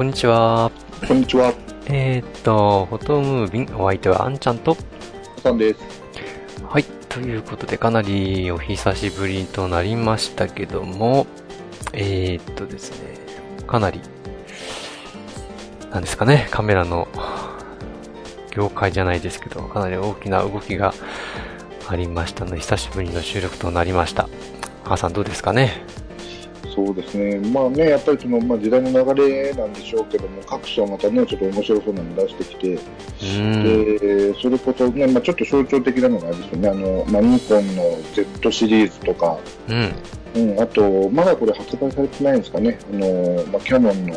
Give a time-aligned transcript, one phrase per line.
[0.00, 0.72] こんにちは。
[1.06, 1.52] こんにちは、
[1.84, 4.74] えー、っと、フォトムービン、お相手はあんちゃんと、
[5.42, 5.80] さんです。
[6.66, 11.26] はい、ということで、かなりお久しぶりとなりましたけども、
[11.92, 13.18] えー、っとですね、
[13.66, 14.00] かなり、
[15.90, 17.06] なんですかね、カメラの
[18.52, 20.94] 業界じゃないですけど、かなり大きな動きが
[21.86, 24.30] ありましたので、久しぶりの収録となりました。
[24.82, 25.84] 母さんどうですかね？
[26.86, 32.78] そうですね、まあね、やっぱりその、まあ、時代の流れなんでしょうけども、各社またね、ちょっと面白そうなの出してきて。
[33.20, 37.82] でそれこそね、まあ、ちょっと象徴的なのがあれですよね、あのまあ、ニコンの
[38.14, 39.92] Z シリーズとか、うん。
[40.34, 44.14] うん、あと、まだこれ発売されてないんですかね、あのまあ、キャノンの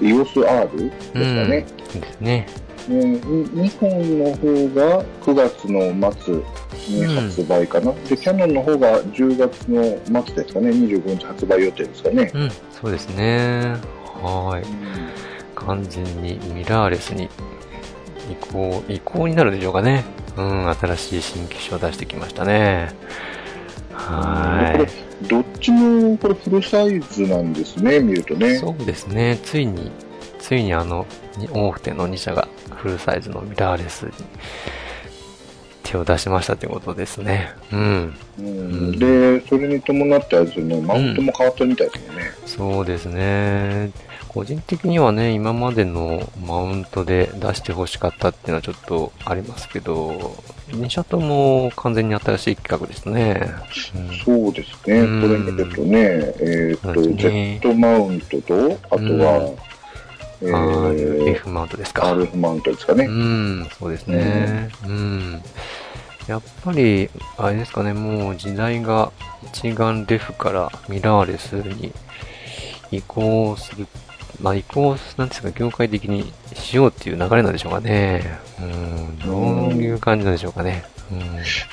[0.00, 1.66] EOS-R ですかね。
[2.00, 2.46] ですね。
[2.88, 3.20] ね
[3.54, 6.34] ニコンの方が9月の末
[6.88, 12.30] に発売かな、でキャノンの方が10月の末ですかね、25日発売予定ですかね。
[12.34, 13.76] うん、そうですね。
[14.20, 14.66] はーい。
[15.54, 17.28] 完全にミラーレスに
[18.30, 20.04] 移行、移行になるでしょうかね。
[20.36, 22.94] うん、新しい新機種を出してきましたね。
[23.92, 28.38] はこれどっちもこれフルサイズなんですね、見るとい。
[28.38, 28.58] ね。
[28.58, 29.38] そうですね。
[29.44, 29.90] ついに、
[30.38, 34.12] ついにあの、に大手の2社がフルサイズのミラーレスに
[35.92, 37.52] 手を出しましたということですね。
[37.70, 38.14] うん。
[38.38, 42.22] うん、で、それに伴ってあれですよね、マウントも変わったみたいですよね。
[42.46, 43.90] そうですね。
[44.28, 50.34] 個人的にはね、今までのマウントで出して欲しかったっていうのはちょっとありますけど、
[50.68, 53.52] 2社とも完全に新しい企画ですね。
[54.24, 55.98] そうですね、うんこれ見るとね、
[56.40, 59.54] えっ、そうと、ね Z マウントと、あとは、
[60.40, 62.02] えうん、ー RF マウントですか。
[62.02, 63.04] RF マウントですかね。
[63.04, 64.70] うん、そうですね。
[64.84, 65.42] うん。
[66.28, 69.12] やっぱり、あれですかね、もう時代が
[69.44, 71.92] 一眼レフからミラーレスに
[72.90, 73.86] 移行する、
[74.40, 78.38] まあ移行、なんですか、業界的にしようっていう流れなんでしょうかね。
[78.60, 80.84] うん、どういう感じなんでしょうかね。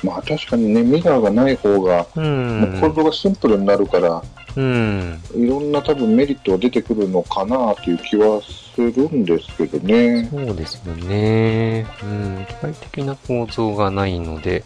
[0.02, 2.60] まあ確かにね、ミラーがない方が、うん。
[2.60, 4.22] もう構造がシンプルになるから、
[4.56, 5.20] うん。
[5.34, 10.28] いろんな多分メリットが出てくるのかなという気はするんですけどね。
[10.30, 11.86] そうですよね。
[12.02, 12.46] うん。
[12.46, 14.64] 機械的な構造がないので、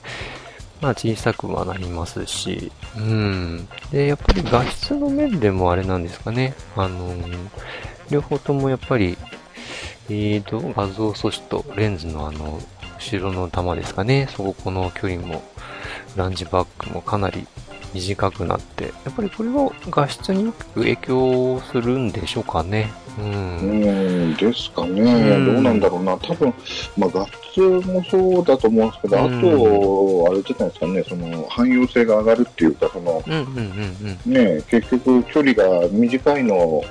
[0.81, 3.69] まあ小さくはなりますし、うん。
[3.91, 6.55] で、やっぱり画質の面でもあれなんですかね。
[6.77, 7.15] あの、
[8.11, 9.17] 両方ともやっぱり、
[10.09, 12.61] えーと、画像素子とレンズのあの、
[13.05, 14.29] 後ろの玉ですかね。
[14.35, 15.43] そこの距離も、
[16.17, 17.47] ランジバックもかなり
[17.93, 22.91] 短くなって、やっぱりこれは画質に大きく影響するんでしょうかね。
[23.19, 23.59] うん。
[23.59, 23.65] う
[24.33, 25.55] ん、ですかね、うん。
[25.55, 26.55] どうなんだろうな、多分
[26.97, 29.39] まあ、画質もそうだと思うんですけど、うん。
[29.39, 33.23] あと、あれじゃないですかね、その汎用性が上がるっていうか、その。
[34.25, 36.85] ね、結局、距離が短いのを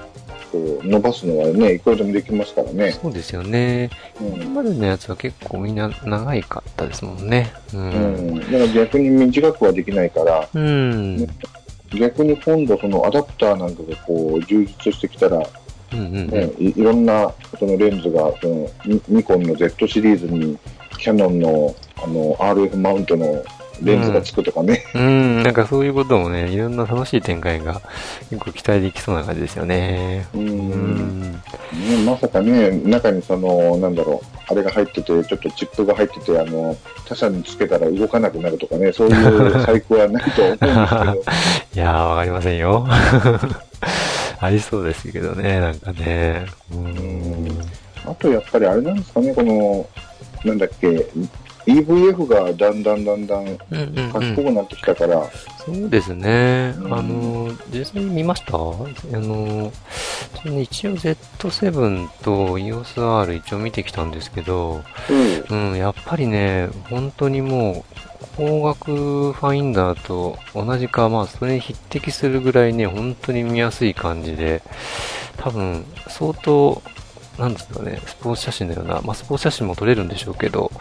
[0.53, 2.91] こう伸ばすのはね、いくらでもできますからね。
[2.91, 3.89] そうですよね。
[4.21, 7.51] うん今までのやつは結構みんな長いかったですもんね。
[7.73, 7.77] う。
[7.77, 11.27] うんん、だから逆に短くはできないから、うん。
[11.97, 16.27] 逆に今度、そのアダプターなんかがこう充実してきたら、うんうんうん。
[16.29, 20.59] ね、いいろんなそのレンズがそのニニコンの Z シリーズに
[20.99, 23.43] キャノンのあの RF マウントの
[23.83, 27.81] レンズがつくとかね、うん、なんかそういうこともね、いろんな楽しい展開が
[28.29, 30.27] 結構期待できそうな感じですよね。
[30.33, 31.31] うんうん。
[31.31, 31.39] ね
[32.05, 42.87] まさかね、中にそのなんだろう、あれが入ってて、ちょっとチップが入ってて、あの他社につけたら動かなくなるとかね、そういう細工はないと思うんです いやー、わかりませんよ。
[44.39, 46.45] ありそうですけどね、なんかね。
[46.73, 46.93] うん。
[47.43, 49.87] けど、あとやっぱりあれなんですかね、この、
[50.43, 51.05] なんだっけ、
[51.65, 55.23] EVF がだんだんだんだんうんうんうん賢くなってきたから、
[55.65, 56.75] そうですね。
[56.77, 58.57] うんあの、実際に見ました？
[58.57, 58.59] あ
[59.19, 59.71] の、
[60.61, 64.83] 一応 Z7 と EOSR 一応見てきたんですけど、
[65.49, 67.95] うん、やっぱりね、本当にもう、
[68.35, 74.63] 光学ファインダーと同じか、まあ、それに匹敵するぐらいね、本当に見やすい感じで、
[75.37, 76.81] 多分、相当、
[77.37, 80.71] なんですかね、スポーツ写真のような、まあ、スポーツ写真も撮れるんでしょうけど、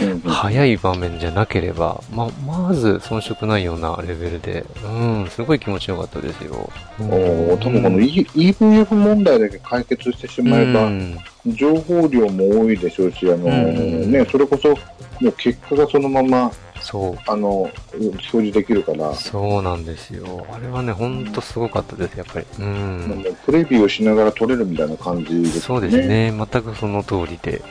[0.00, 0.20] うんうん。
[0.20, 4.88] 早い場面じゃなければ、ま、まず遜色ないようなレベルで、う
[5.24, 6.70] ん、すごい気持ちよかったですよ。
[7.00, 11.18] おー多分この E- EVF 問題だけ解決してしまえば、うん。
[11.46, 14.12] 情報量も多いでしょうし、あのうん。
[14.12, 17.18] ね、それこそ、もう結果がそのままそう。
[17.26, 20.46] あの、表示できるから、そうなんですよ。
[20.52, 22.46] あれはね、ほんとすごかったです、やっぱり。
[22.58, 23.24] うもん。
[23.26, 25.60] うプレビューをしながら撮れるみたいな感じですね。
[25.60, 25.96] そうです。
[25.96, 26.32] ね。
[26.32, 27.62] 全くその通りで。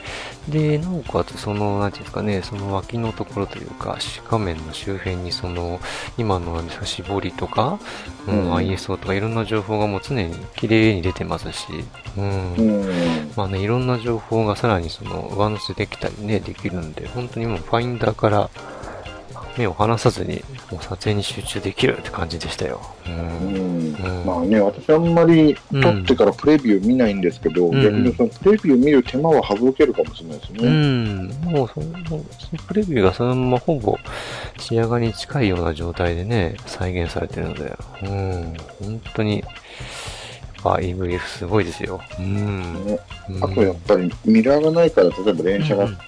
[0.48, 3.98] で、なおかつ、その、なんていうんですかね、その脇のところというか、
[4.28, 5.80] 画面の周辺に、その、
[6.18, 7.78] 今の、絞りとか、
[8.26, 11.66] うん、うん ISO とかいろんな情報がもう常に綺麗に出てますし、
[12.16, 12.54] うん。
[12.54, 13.32] うん。
[13.36, 18.50] まあね、いろんな情報がさらにその上乗せできたりね、できるんで、本当にもうファインダーから
[19.58, 22.80] 目を離さずに、もう撮影に集中できるって感じでしたよ。
[23.06, 23.10] う。
[23.10, 30.68] うんんうんまあね、私あんまり撮ってからプレビュー見ないんですけど、うん逆にそのプレビュー見る手間は省けるかもしれないですうね。
[30.70, 31.26] ん。
[31.44, 32.24] もうその、その
[32.66, 33.98] プレビューがそのままほぼ
[34.58, 38.54] 仕上がりに近いような状態でね、再現されてるので、うん。
[38.80, 39.50] 本当に、やっ
[40.62, 42.00] ぱ EVF すごいですよ。
[42.18, 42.86] うん。
[42.86, 45.98] ねうんあとやっぱりミラーがないから、例えば連射が、うん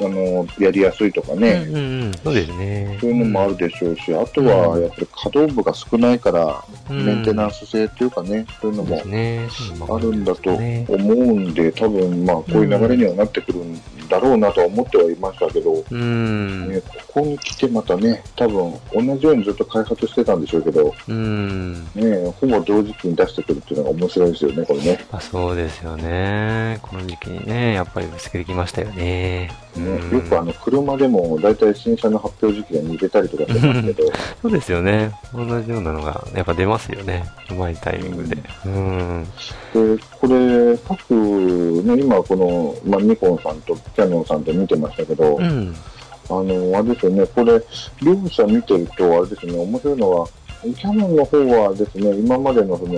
[0.00, 2.12] あのやりやすいとかね、うんうんうん。
[2.14, 2.98] そうですね。
[3.00, 16.68] そういうのもあるでしょうし、あとはやっぱり可動部が少ないから、うんメンテナンス性っていうかね、そういうのもあるんだとね思うんで、多分まあこういう流れにはなってくるんだろうなとは思ってはいましたけど、うん。
[16.68, 21.84] ね、ここに来てまたね、多分同じようにずっと開発してたんでしょうけど、うん。
[21.94, 25.04] ね、ほぼ同時期に出してくるっていうのが面白いですよね、これね。
[25.12, 26.78] あそうですよね。
[26.82, 29.50] この時期にね、やっぱりぶつけてきましたよね。
[29.76, 34.04] ねうんよくあの車でも大体新車の発表時期が似てたりとかしてますけど、
[34.42, 35.12] そうですよね。
[35.32, 37.24] 同じようなのがやっぱ出ますよね。
[37.50, 38.36] うまいタイミングで。
[38.66, 39.24] うん。
[39.72, 41.10] でこれ、各、
[41.84, 45.74] ね、今この、まあ、ニコンさんとキャノンさんと見てましたけど、うん。
[46.28, 47.60] あの、あれですよね、これ、
[48.02, 50.28] 両者見てると、あれですね、面白いのは、
[50.62, 52.92] キャノンの方はですね、今までのその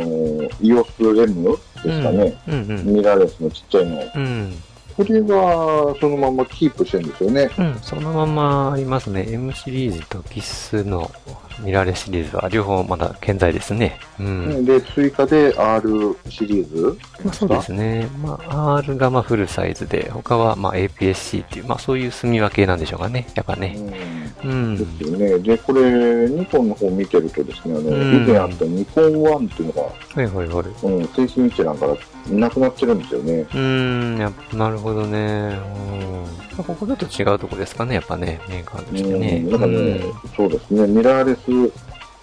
[0.60, 2.94] EOS-M ですかね、うんうん。
[2.96, 4.62] ミラーレスのちっちゃいの、うん。
[4.96, 7.50] これはそのままキープしてるんですよね。
[7.58, 7.78] うん。
[7.82, 9.26] そのままありますね。
[9.28, 11.10] M シリーズとキスの
[11.60, 13.98] ミラーレスシリーズは両方まだ健在ですね。
[14.18, 14.64] うん。
[14.64, 18.08] で、追加で R シリーズまあ、そうですね。
[18.22, 23.28] まあ、R がまあフルサイズで、他はまあ APS-C っていう、まあそういう住み分けなんでしょうかね。
[23.34, 23.76] やっぱね。
[23.78, 24.76] うんうん。
[24.76, 25.38] ですよね。
[25.38, 29.92] で、これ、ニコンの方見てるとですね、あの、うん以前あったニコン1っていうのが、は
[30.22, 30.86] いはいはい。
[30.86, 31.96] うん、製品一覧から
[32.30, 33.40] なくなってるんですよね。
[33.40, 35.18] うーん、やなるほどね。
[35.18, 36.24] うん。
[36.56, 39.42] まあここだと違うとこですかね、やっぱね、メーカーとしてね。
[39.44, 40.00] うん、だからね、
[40.36, 41.72] そうですね、ミラーレス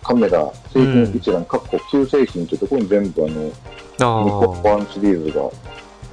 [0.03, 3.51] カメラ、製品一覧、かっこ旧製品っていうところに全部あの、ニ
[3.99, 5.43] コンあ1シリーズが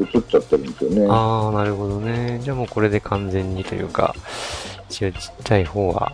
[0.01, 1.07] 映っちゃってるんですよね。
[1.09, 1.15] あ。
[1.15, 2.41] ああ、なるほどね。
[2.43, 4.15] じゃあもうこれで完全にというか、
[4.91, 6.13] 一応ちっちゃい方は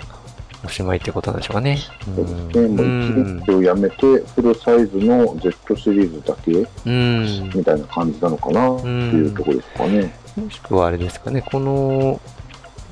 [0.64, 1.78] おしまいってことなんでしょうかね。
[2.04, 7.50] そうですね、もう1リうんットルやめて、フルサイズの Z シリーズだけうん。
[7.54, 10.14] みたいな感じなのかなっていうところですかね。
[10.36, 12.20] もしくはあれですかね、この、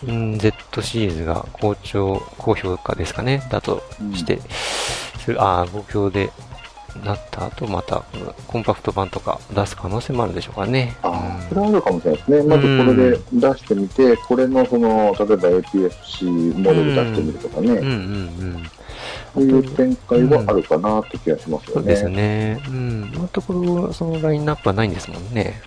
[0.06, 3.82] うん、Z シリーズが好調、高評価ですかね、だと
[4.14, 4.40] して、
[5.19, 6.31] するああ、ご評で
[7.04, 8.04] なった後、また、
[8.46, 10.96] コンパクト版とか出す可能性もあるでしょうかね。
[11.02, 12.42] ああ、それはあるかもしれないですね。
[12.42, 17.88] まずこれで出してみて、これのその、例えば APS-C モデル出してみるとかね、うんうんう
[18.58, 18.70] ん。
[19.34, 21.75] そういう展開はあるかなって気がしますよね。
[21.75, 22.62] そうですね。
[22.69, 23.10] うん。
[23.12, 25.62] 今のところ、そのラインナップはないんですもんね。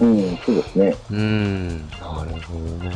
[0.00, 0.08] うん。
[0.08, 0.94] うん、そうですね。
[1.10, 1.88] うん。
[1.90, 2.86] なるほどね。
[2.86, 2.94] やっ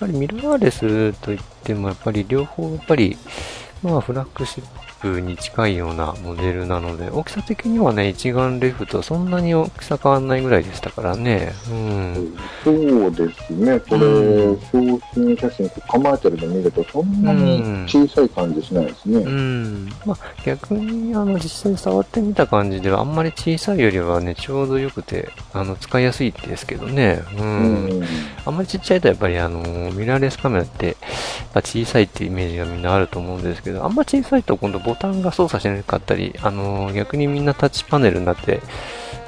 [0.00, 3.16] ぱりミラーレスといっても、やっぱり両方、やっぱり、
[3.82, 11.52] まあ、フラッグシップに近いようなモデルなので、大きさ的にはね、一眼レフとそんなに大きさ変わんないぐらいでしたからね。
[11.70, 12.36] うん。
[12.64, 13.78] そうですね。
[13.80, 19.18] これ、うん商品写真構えてるの見ると、そんなに小さい感じしないですね。
[19.18, 19.90] うん。
[20.06, 27.22] まあ、逆に、あの、実際触ってみた感じでは、あんまり小さいよりはね、ちょうど良くて、あの、使いやすいですけどね。
[27.36, 27.42] う。
[27.42, 28.02] うんん。
[28.46, 29.60] あんまりちっちゃいとやっぱりあの、
[29.92, 30.96] ミラーレスカメラって、
[31.60, 38.60] 小さいっていうイメージがみんなあると思うんですけど、あんま小さいと今度ボタンが操作しなかったり、あの、逆にみんなタッチパネルになって、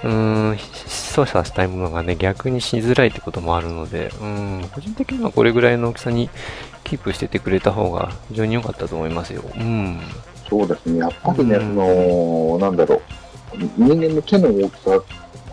[0.05, 6.29] うーん、操作したいものがね、逆にしづらいってこともあるので、うん、個人的にはこれぐらいの大きさに
[6.85, 9.43] キープしててくれた方が非常に良かったと思いますよ。
[9.57, 10.01] うん。
[10.49, 10.99] そうですね。
[10.99, 13.01] やっぱりね、うんその、なんだろう。
[13.77, 15.03] 人間の手の大きさ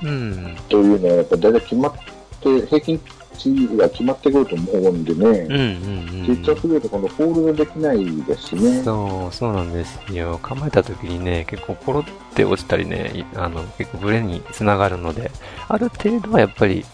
[0.03, 0.55] うん。
[0.69, 1.93] というのは、やっぱり大体決まっ
[2.41, 3.01] て、平均
[3.37, 5.25] 値が決まってくると思うんでね。
[5.25, 6.25] うんうんうん。
[6.25, 8.83] ちっちゃすぎるとこのホールドできないですしね。
[8.83, 10.39] そう、そうなんですよ。
[10.41, 15.31] 構えた時にね、結構ポロって落ちたりね、いあの、結構ブレにつながるので、
[15.67, 16.85] ある程度はやっぱり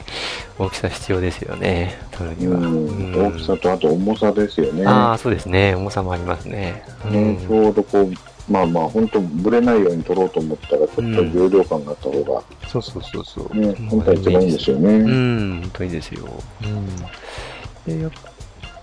[0.57, 2.59] 大きさ必要ですよね、取るには。
[2.59, 4.85] うん、うん大きさとあと重さですよね。
[4.85, 5.75] ああ、そうですね。
[5.75, 6.83] 重さもありますね。
[7.09, 8.13] ねちょうどこう、
[8.49, 13.57] まあまあ、本当ブレないように取ろうと思ったら、ちょっと重量感があった方が、そうそうそうそう。
[13.57, 14.89] ね、本当は一番いいんですよね。
[14.89, 16.27] うん、本当にいいですよ。
[16.63, 17.95] うん。
[17.97, 18.11] で、やっ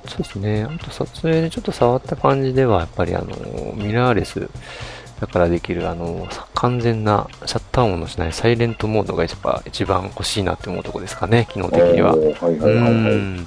[0.08, 0.64] そうですね。
[0.64, 4.48] あと撮影でちょっと触った感じでは、やっぱりあの、ミラーレス
[5.20, 12.14] だからできる、あの、完全なシャッター音のしないサイレントモードが一番一番欲しいなって思うとこですかね、機能的には。
[12.14, 13.46] はいはいはい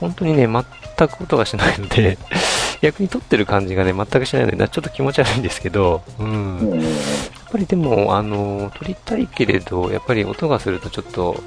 [0.00, 0.46] 本当にね、
[0.96, 2.18] 全く音がしないので、
[2.82, 6.70] 逆に撮ってる感じがね、全くしないので、ちょっと気持ち悪いんですけど、うん。
[6.72, 11.42] やっぱりでも、あの、撮りたいけれど、やっぱり音がするとちょっと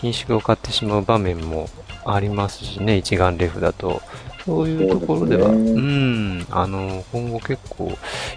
[0.00, 1.68] 品種を買ってしまう場面も
[2.04, 4.02] ありますしね、一眼レフだと。
[4.44, 7.92] そういうところでは、うねん、あの、今後結構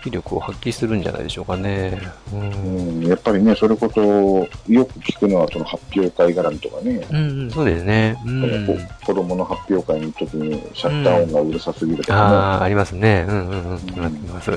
[0.06, 2.02] 威力を発揮するんじゃないでしょうかね。
[2.34, 3.00] うん。
[3.00, 4.02] うんやっぱりね、それこそ、
[4.72, 8.18] よく聞くのはその発表会絡みとかね、うん、うん、そうですね。
[8.26, 8.66] うん。
[8.66, 13.26] こ子供の発表会の時にシャッター音がうるさすぎるとかああ、ありますね。
[13.28, 13.80] うんうんうん。
[13.80, 14.52] 決まってます。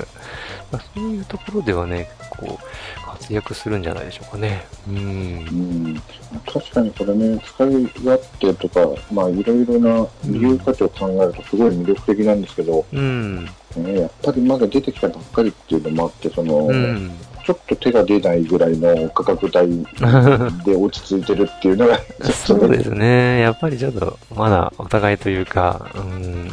[0.71, 2.59] まあ、そういうところではね、結構
[3.05, 4.65] 活躍するんじゃないでしょうかね。
[4.87, 5.45] うんね。
[5.51, 5.55] う。
[5.55, 6.01] ん、
[6.45, 7.69] 確かにこれね、使い
[8.03, 13.45] 勝手とか、まあいろいろな利用価値を考えるとすごい魅力的なんですけど、うん。
[13.45, 13.51] ね、
[14.01, 17.11] やっぱりまだ出てきたばっかりっていうのもあって、その、うん。
[17.45, 19.85] ちょっと手が出ないぐらいの価格帯
[20.65, 21.97] で落ち着いてるっていうのが、
[22.33, 23.39] そうですね。
[23.39, 26.51] やっぱりちょっと、まだお互いというか、うん。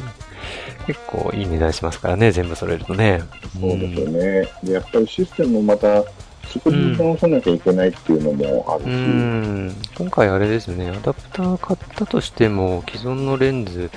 [0.86, 3.22] 結構いい値段しますからね、全部揃えるとね。
[3.60, 4.48] そうですよね。
[4.62, 6.02] で、やっぱりシステムもまた
[6.48, 9.72] 作り直さなきゃいけないっていうのもあるうし、ん。
[9.96, 13.90] 今回あれですね、アダプター買ったとしても、既存のレンズ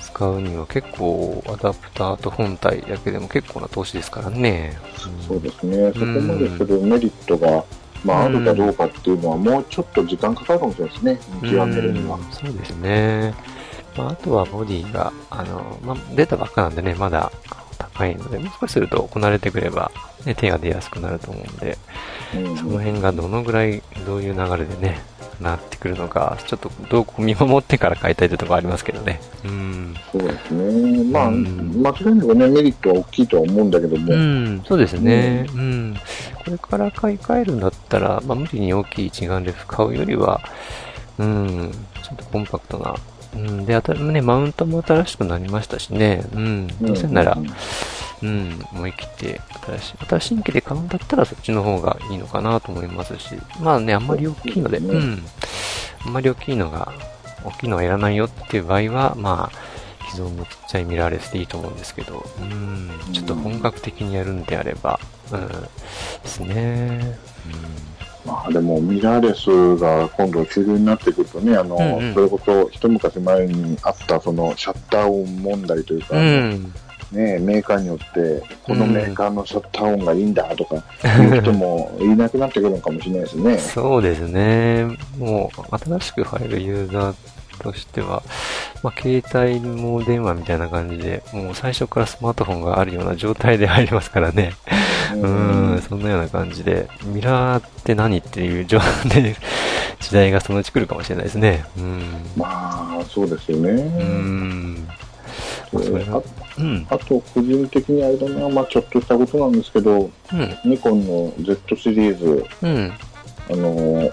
[0.00, 4.78] 使うには結構、アダプターと本体だけでも結構な投資ですからね。
[5.26, 5.92] そうですね。
[5.92, 7.64] そこまでするメリットが、
[8.04, 11.38] まあ、あるかどうかっていうのは、もうちょっと時間かかるかもしれないですね。
[11.42, 12.24] 見極めるにはうん。
[12.30, 13.34] そうですね。
[13.96, 17.32] まあ、あとはボディが、あの、まあ、出たばっかなんでね、まだ
[17.78, 19.90] 高いので、もう少しするとこなれてくれば、
[20.24, 21.78] ね、手が出やすくなると思うんで、
[22.34, 25.00] うんその辺がどのぐらい、どういう流れでね、
[25.40, 29.20] なってくるのか、ちょっとどう見守ってから買いたいというところありますけどね。
[29.44, 29.94] うん。
[30.12, 31.04] そうですね。
[31.04, 35.46] まあ、うん間違いなくね、メリットは大きいとは思うんだけども、うん、そうですね。
[35.54, 35.96] うん。
[36.44, 40.40] これから買い替えるんだったら、まあ、無理に大きい一眼レフ買うよりは、
[41.18, 41.72] うん、
[42.02, 42.94] ちょっとコンパクトな。
[43.36, 46.24] うん、で、ね、マウントも新しくなりましたしね。
[46.34, 46.66] うん。
[46.80, 47.46] どうせなら、うん
[48.22, 55.22] うん、思い切って、新しい、新しい新規で買うんだったらそっちの方がいいのかなと思いますし、まあね、あんまり大きいので、そうん。
[56.06, 56.92] あんまり大きいのが、
[57.44, 64.98] 大きいのはいらないよっていう場合は、まあ、既存のちっちゃいミラーレスでいいと思うんですけど、うん、ちょっと本格的にやるんであれば、
[65.32, 65.58] うん、で
[66.24, 67.18] すね。
[68.26, 76.24] まあでも、ミラーレスが今度主流になってくるとね、あの、うんうんそれこそ一昔前にあったそのシャッター音問題というか、うん。
[76.24, 76.74] うん。
[77.12, 80.76] ね、メーカーによって、このメーカーのシャッター音がいいんだとか、
[81.22, 83.58] いう人もいなくなってくるのかもしれないですね。
[83.58, 84.86] そうですね。
[85.16, 87.14] もう、新しく入るユーザー
[87.58, 88.22] としては、
[88.82, 94.52] まあ、携帯も電話みたいな感じで、もう最初からスマートフォンがあるような状態で入りますからね。
[95.14, 99.36] うん、そんなような感じで、ミラーって何っていう状態で、
[100.00, 101.64] 時代がそのうち来るかもしれないですね。
[101.76, 102.02] うん。
[102.36, 103.70] まあ、そうですよね。
[103.70, 104.88] うん。
[105.72, 106.22] まあそれあは
[106.58, 106.86] うん。
[106.88, 110.70] あと、個人的にあれだな、まあちょっとしたことなんですけど、うん。
[110.70, 112.92] ニコンの Z シリーズ、うん。
[113.50, 114.10] あの、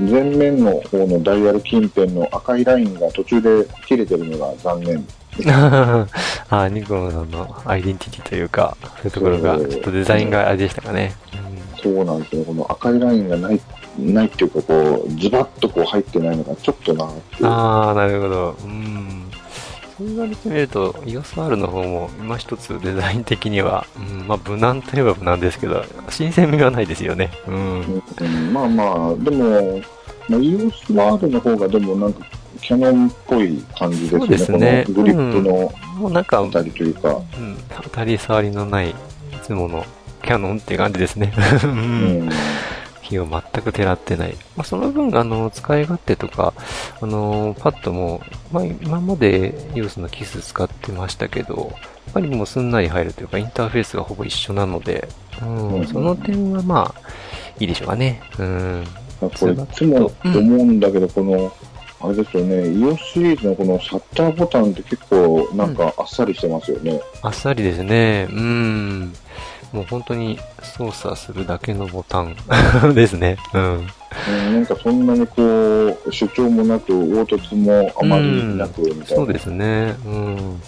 [0.00, 5.06] 前面の方のダイヤル近辺の赤いラインが途中で切れてるのが残念。
[6.50, 11.14] あ、ニコンさんのアイデンティティというか、そういうところが、ちょっとデザインがあれでしたかね。
[11.82, 12.44] そうなんですよ。
[12.44, 13.60] この赤いラインがない、
[13.98, 17.04] ないっていうか、こう、ズバッとこう入ってないのがちょっとな
[17.42, 18.56] ああ、なるほど。
[18.64, 19.27] うん。
[19.98, 27.32] そう言われてみると、EOSR の方も今一つデザイン的には、うん、まあ無難といえば無難ですけど、新鮮味はないですよね。
[27.48, 28.02] うん。
[28.20, 29.80] うんまあまあ、でも、
[30.28, 32.24] まあ、EOSR の方がでもなんか、
[32.60, 34.26] キャノンっぽい感じですよね。
[34.26, 37.08] そうですねグリップのもうなんか、あたりというか。
[37.08, 38.94] うん、当たり障りのない、い
[39.42, 39.84] つもの
[40.22, 41.32] キャノンって感じですね。
[41.64, 41.66] う。
[41.66, 42.28] うん
[43.16, 43.18] ん。
[43.18, 44.36] 火を全く照らってない。
[44.56, 46.52] まあ、その分、あの、使い勝手とか、
[47.00, 48.20] あの、パッドも、
[48.52, 51.72] まあ、今まで EOS のキス使ってましたけど、
[52.06, 55.08] やっぱりもうすんなり入るというか、インターフェースがほぼ一緒なので、
[55.42, 57.00] うん、うんその点はまあ、
[57.60, 58.22] いいでしょうかね。
[58.38, 58.84] うん。
[59.20, 61.52] これいつも思うんだけど、この、
[62.00, 67.00] あれですよね、EOS シリーズのこのシャッターボタンって結構なんかあっさりしてますよね。
[67.22, 68.28] あっさりですね。
[68.30, 69.12] うん。
[69.72, 72.36] もう本当に操作するだけのボタン
[72.94, 73.36] ですね。
[73.52, 73.86] うん。
[74.28, 75.42] うん、なんかそんなにこ
[76.06, 79.06] う、主張もなく、凹凸もあまりなくみたいな。
[79.06, 79.94] そうですね。
[80.06, 80.62] うん。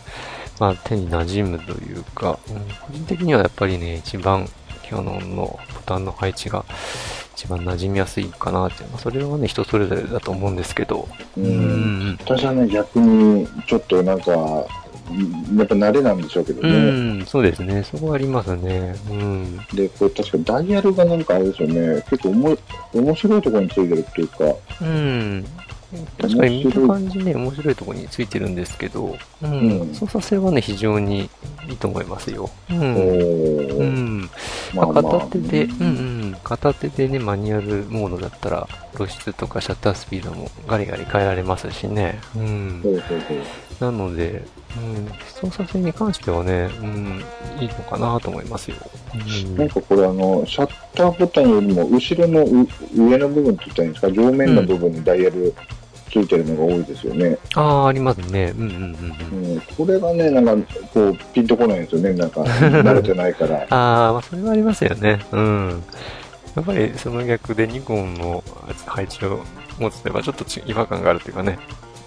[0.58, 4.46] まあ、手に馴染むというか、うん個人的にはやっぱりね、一番
[4.82, 6.64] キャノンのボタンの配置が
[7.34, 11.08] 一番馴染みやすいかなっていう、まあ、それはね、人それぞれだと思うんですけど。
[11.38, 11.40] う。
[11.40, 12.18] うんん。
[12.20, 14.32] 私はね、逆に、ちょっとなんか、
[15.56, 17.22] やっぱ慣れなんでしょうけどうね。
[17.22, 17.82] ん、そうですね。
[17.82, 18.94] そこはありますね。
[19.10, 19.56] うん。
[19.74, 22.56] で、これ確かダイヤルがなんかあれですよね、結構おも
[22.92, 24.44] 面白いところについてるっていうか、
[24.80, 25.44] うん。
[26.20, 29.50] 確かに見た感じね、面白いところについてるんですけど、うん。
[29.50, 31.28] うん操作性はね、非常に
[31.68, 32.48] いいと思いますよ。
[32.70, 32.78] うん。
[32.78, 34.30] うん。
[34.72, 42.20] ままあ、片手で、うんうん、片手でね、マニュアルモードだったら、露出とかシャッタースピードもガリガリ変えられますしね。
[42.36, 42.90] うんほ。
[42.90, 44.44] うほうほうなので、
[44.76, 47.22] うん、操作性に関してはね、うん、
[47.60, 48.76] いいのかなと思いますよ。
[49.14, 55.52] うんなんかこれあの、シャッターボタンよりも後ろのう上の部分って言ったらいいんですか、上面の部分にダイヤル
[56.10, 57.38] ついてるのが多いですよね。
[57.54, 58.52] ああ、ありますね。
[58.56, 58.80] うんうんうん
[59.32, 59.52] うん。
[59.54, 63.66] うん、これがね、なんかこう、ピンとこないんですよね、なんか、慣れてないから。
[63.70, 65.20] ああ、まあ、それはありますよね。
[65.32, 65.82] うん。
[66.56, 68.42] やっぱり、その逆でニコンの
[68.86, 69.40] 配置を
[69.78, 71.58] 持つと、ちょっとち違和感があるっていうかね。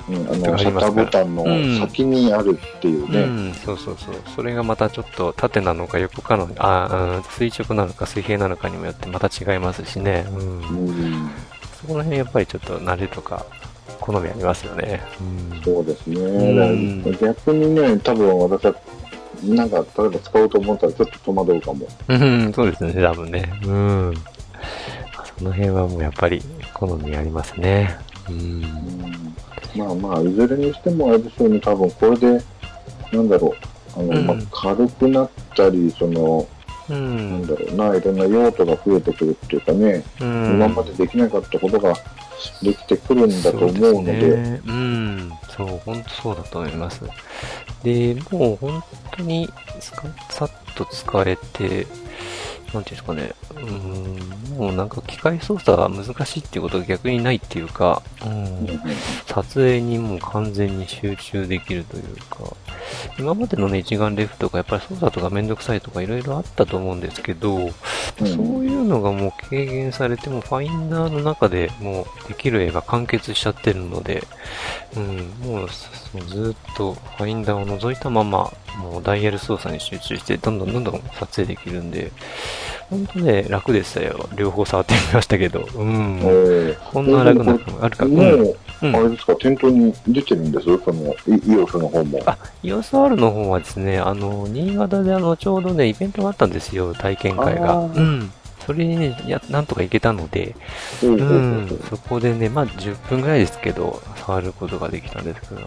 [0.10, 1.46] うん、あの、シャッターボタンの
[1.80, 3.50] 先にあるっていううね。
[3.52, 4.16] ん、そうそうそう。
[4.36, 10.26] それがまたちょっと縦なのか横かの、あ垂直なのか水平なのかにもよってまた違いますしね。
[10.30, 10.38] うん。
[10.38, 11.32] うん、
[11.80, 13.46] そこら辺やっぱりちょっと慣れとか、
[14.02, 15.02] 好みありますよね。
[15.22, 15.62] うん。
[15.62, 17.16] そうですね。
[17.22, 18.76] 逆にね、多分私は、
[19.44, 21.88] なんか、例えば使おうと思ったらちょっと戸惑うかも。
[22.10, 23.54] うん、そうですね、多分ね。
[23.64, 24.14] うん。
[25.38, 26.42] その辺はもうやっぱり
[26.74, 27.98] 好みありますね。
[28.30, 28.36] うん。
[28.36, 28.38] う
[28.68, 29.36] ん
[29.76, 32.44] まあまあ、いずれにしてもあれですよね、多分これで、
[33.12, 33.56] なんだろ
[33.96, 36.48] う、あの、うんまあ、軽くなったり、その、
[36.90, 37.48] うなんん。
[37.48, 41.96] だろうな、いろんな用途が増えてくるっていうかね、うん今までできなかったことが
[42.62, 44.62] できてくるんだと思うので、そうね。
[44.66, 45.32] うん。
[45.50, 47.02] そう、本当そうだと思います。
[47.84, 48.84] で、もう本
[49.16, 49.50] 当に
[49.80, 49.96] 使
[50.30, 51.88] さっと使えて、
[52.74, 58.68] なんていうんですかね、うん、もうなんか機械操作が難しいっていうことが逆にないっていうか、うん、
[59.28, 62.56] 撮影にもう完全に集中できるというか、
[63.20, 67.70] 今までのね、一眼レフとかやっぱり操作とかめんどくさいとかいろいろあったと思うんですけど、
[68.18, 68.28] そう
[68.66, 74.24] いうのがもう軽減されても、ファインダーの中でもうできる絵が完結しちゃってるので、
[74.96, 75.70] うん、もう
[76.28, 82.12] ずっとファインダーを覗いたまま、もうダイヤル操作に集中して、どんどんどんどん撮影できるんで、
[82.90, 84.30] 本当ね、楽でしたよ。
[84.36, 85.68] 両方触ってみましたけど。
[85.76, 86.20] うん。
[86.22, 88.06] えーこんな楽なのあるか？
[88.06, 88.16] うん。
[88.16, 90.66] もう、うんあれですか、店頭に出てるんです？
[90.66, 92.22] その、イイオスの方も。
[92.26, 97.78] あ、EOSR の方はですね、あの、新潟であの、ちょうどね、イベントがあったんですよ、体験会が。
[97.78, 98.32] うん。
[98.66, 100.56] それにね、や、なんとか行けたので、
[101.04, 101.24] うんう
[101.64, 105.62] ん、そこでね、まあ10分ぐらいですけど、触ることができたんですけど、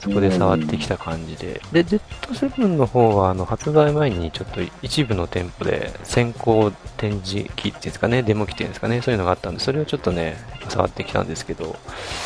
[0.00, 1.60] そこで触ってきた感じで。
[1.72, 10.36] で、Z7 の方は、あの、発売前にちょっと一部の店舗で先行展示機っていうんですかね、デモ機っていうんですかね、そういうのがあったんで、それをちょっとね、
[10.68, 11.76] 触ってきたんですけど、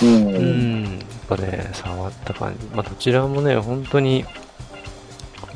[0.03, 0.09] うん。
[0.09, 0.85] ううん。
[0.85, 2.67] ん、やっぱね、触った感じ。
[2.75, 4.25] まあ、どちらもね、本当に、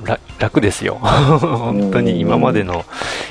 [0.05, 0.97] ら楽ですよ。
[0.97, 2.85] 本当に今までの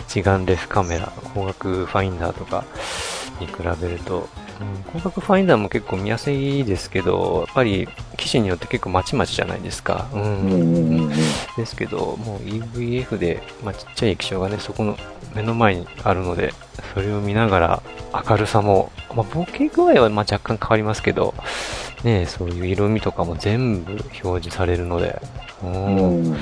[0.08, 2.64] 一眼レフカメラ、光学ファインダーとか
[3.40, 4.30] に比べると、
[4.62, 7.88] うん、光学ファインダーも結構見やすいですけど、やっぱり
[8.18, 10.10] 機種によって結構まちまちじゃないですか。
[10.14, 10.22] うん。
[10.22, 11.14] うんうんうん
[11.56, 14.98] ですけど、もう EVF で、まあ、ちっちゃい液晶がね、そこの
[15.36, 16.54] 目の前にあるので、
[16.94, 17.84] それを見ながら
[18.28, 21.34] 明るさも、まあ、ボケ具合はまあ若干変わりますけど、
[22.04, 25.22] ね、そういう色味とかも全部表示されるので、
[25.64, 26.38] うんうん。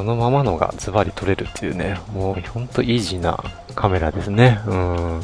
[0.00, 3.38] そのままのがズバリ撮れるっていうね、もうほんとイージーな
[3.74, 4.58] カメラですね。
[4.66, 5.20] うん。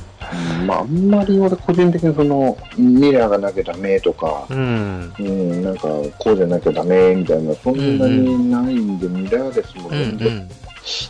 [0.67, 5.15] まあ、あんまり俺個人的にその、ミラーがなきゃダメとか、うん。
[5.19, 10.49] うん、なんか、こうじゃなきゃダメみたいな、そんなにないんで、ミラーレスもうん、うん。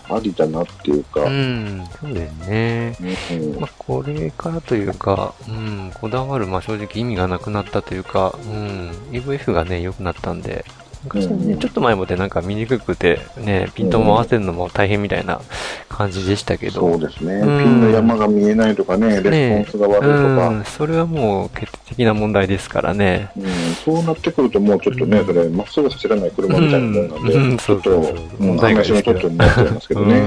[0.09, 1.85] ありだなっていうか、うん。
[2.01, 2.97] そうですね。
[3.33, 10.65] うんまあ、これからというか、うん、こだわる、まあ、正直意味がなくなったというか、うん、EVF がね、良くなったんで、
[11.07, 15.41] 昔はね、うんちょっと前までなんか見にくくて、ね、ピントも合わせるのも大変みたいな
[15.89, 17.65] 感じでしたけど、そうですね、うん。
[17.65, 23.31] ピンの山が見えないとかね、レスポンスが悪いとか、うん、それはもう決定的な問題ですからね。
[23.37, 23.45] うん。
[23.85, 25.27] そうなってくると、もうちょっとね、うん。
[25.27, 27.51] それ、まっすぐ走らない車みたいなもんなんで、うん。
[27.51, 27.57] うん。
[27.57, 30.23] ちょっと、そうそう問題がちょっとになっちゃいますけどね。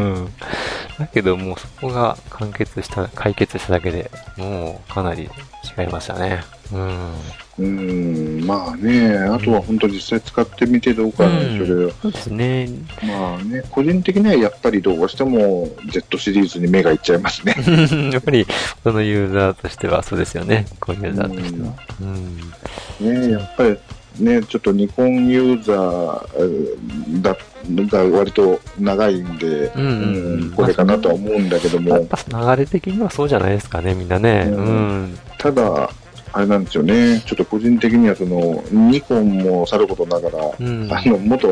[0.99, 1.05] うん。
[1.05, 5.29] だけどもうそこが完結した、解決しただけでもうかなり
[5.77, 6.43] 違いましたね。
[6.71, 7.13] うん。
[7.59, 12.69] うん、まあね、あとは本当実際使ってみてどうかなんですけど、そうですね。
[13.03, 17.55] まあね、個人的にはやっぱりどうしても Z シリーズに目がいっちゃいますね。
[18.13, 18.47] やっぱり、
[18.83, 20.67] そのユーザーとしてはそうですよね。
[20.79, 21.73] こういうユーザーとしては。
[22.01, 23.29] うん。
[23.29, 23.77] ねやっぱり
[24.19, 27.35] ね、ちょっとニコンユーザーだ
[27.69, 34.47] が割と長いんで、うんうんうんこれかなとは思うんだけども、やっぱ流れ的にはそうじゃないですかね、みんなね。
[34.49, 35.19] ううんん。
[35.37, 35.89] ただ、
[36.33, 40.87] あれなんですよね、ちょっと個人的にはその、ニコンもさることながら、うん。
[40.91, 41.47] あの、元、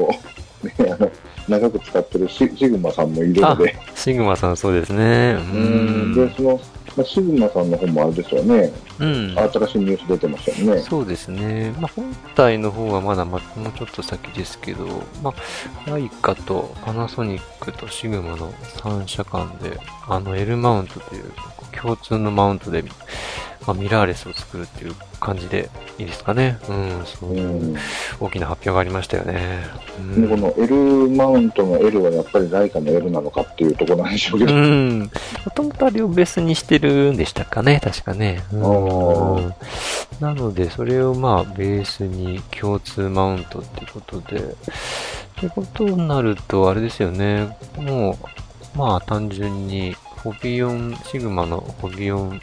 [0.63, 1.11] ね、あの、
[1.47, 5.37] 長く使ってるシシグマさんもいるので、シグマさんそうですね。
[5.53, 6.33] ううんで、ん。
[6.35, 6.59] その、
[6.97, 9.35] まあ、シグマさんの方もあれですよね、うん。
[9.35, 10.81] 新しいニュース出てましたよね。
[10.81, 11.73] そうですね。
[11.79, 14.85] まあ、本体の方はまだま、もうちょっと先ですけど、
[15.21, 15.33] ま
[15.85, 21.31] あ、ライカとパナソニックとシグマの3社間で、あの L マウントという
[21.79, 22.83] 共通のマウントで、
[23.65, 26.57] まあ、ミラーレスを作るっていう感じでいいですかね。
[26.69, 27.75] うん、そう
[28.19, 29.65] 大きな発表がありましたよね。
[29.99, 34.99] うんでこの L マウントの L はやっぱりライカの L なのかっていうところなんでしょうけうど、ん。
[35.01, 35.09] も
[35.53, 38.43] ともとあれをベースにしてるんでしたかね、確かね。
[38.53, 44.43] うんあなので、それをまあ、ベースに共通マウントってことで、っ
[45.39, 47.55] てことになると、あれですよね。
[47.75, 48.17] も
[48.75, 52.41] う、まあ、単純に、ホビオン、シグマのホビオン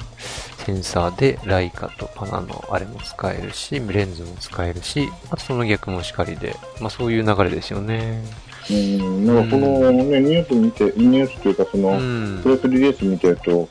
[0.65, 8.25] センサーで、ライカとパナのあれも使えるし、レンズも使えるし、あとその逆もしかりで、まあそういう流れですよね。
[8.71, 12.49] うん、なんかこのね、ニュース見て、ニュースというかその、うんプ。
[12.49, 13.69] レスリリース見てると、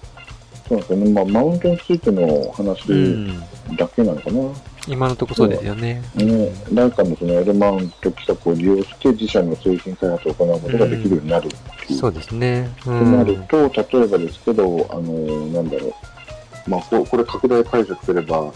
[0.73, 3.39] そうですよね、まあ、マウントについての話うん。
[3.75, 4.41] だけなのかな。
[4.88, 6.01] 今のところそうですよね。
[6.15, 11.99] ね、ライカのその L マウント規格を利用して自社の製品開発を行うことができるようになるっていう。
[11.99, 12.69] そうですね。
[12.81, 13.43] うとなるん。
[13.47, 15.01] と、例えばですけど、あの、
[15.47, 16.69] なんだろう。
[16.69, 18.51] まあ、ここれ拡大解釈すれば、ね、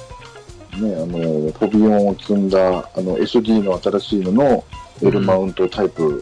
[0.76, 4.64] あの、フォビオンを積んだ、あの、SD の新しいのの
[5.02, 6.22] L マウントタイプ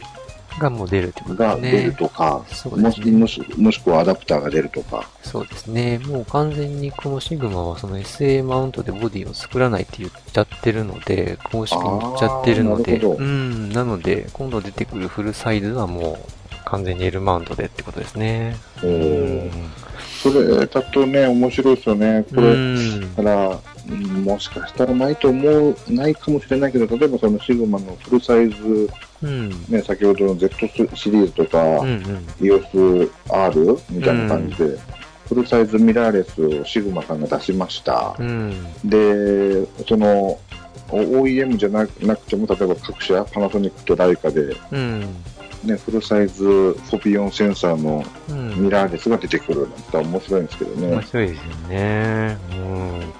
[0.58, 1.96] がもう出るってことが出るですね。
[1.96, 3.12] とか、そうですね。
[3.12, 5.08] もしもしもしくはアダプターが出るとか。
[5.22, 5.98] そうですね。
[5.98, 13.70] もう完全にこのシグマはその SA マウントでボディを作らないって言っちゃってるので、公式に言っちゃってるので、うん。
[13.70, 18.56] なので、今度出てくるフルサイズはもう完全に L マウントでってことですね。
[18.82, 19.86] えー
[20.22, 22.24] それだとね、面白いですよね。
[22.30, 28.88] これ、うんだから、うんもしかしたらないと思う、ないかもしれないけど、例えばそのシグマのフルサイズ、
[29.22, 29.50] うん。
[29.68, 32.26] ね、先ほどの Z シリーズとか、うんうん。
[32.40, 34.78] EOS-R みたいな感じで、
[35.28, 38.14] フルサイズミラーレスをシグマさんが出しました。
[38.18, 38.52] うん。
[38.84, 40.38] で、その、
[40.88, 45.00] OEM じゃななくても、例えば各社、パナソニックとライカで、うん。
[45.64, 48.64] ね、フルサイズフォビオンセンサーのうん。
[48.64, 50.88] ミラーレスが出てくるなんて面白いんですけどね。
[50.92, 52.38] 面白いですよね。
[52.52, 53.12] うん。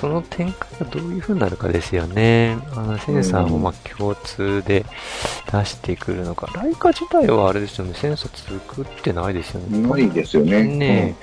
[0.00, 2.58] その展開がどういう風になるかですよね。
[2.74, 4.84] あのセンサーもまあ共通で
[5.50, 6.48] 出してくるのか。
[6.54, 7.94] ライカ自体はあれですよね。
[7.94, 9.88] センサー作ってないですよね。
[9.88, 10.62] ないですよね。
[10.64, 11.16] ね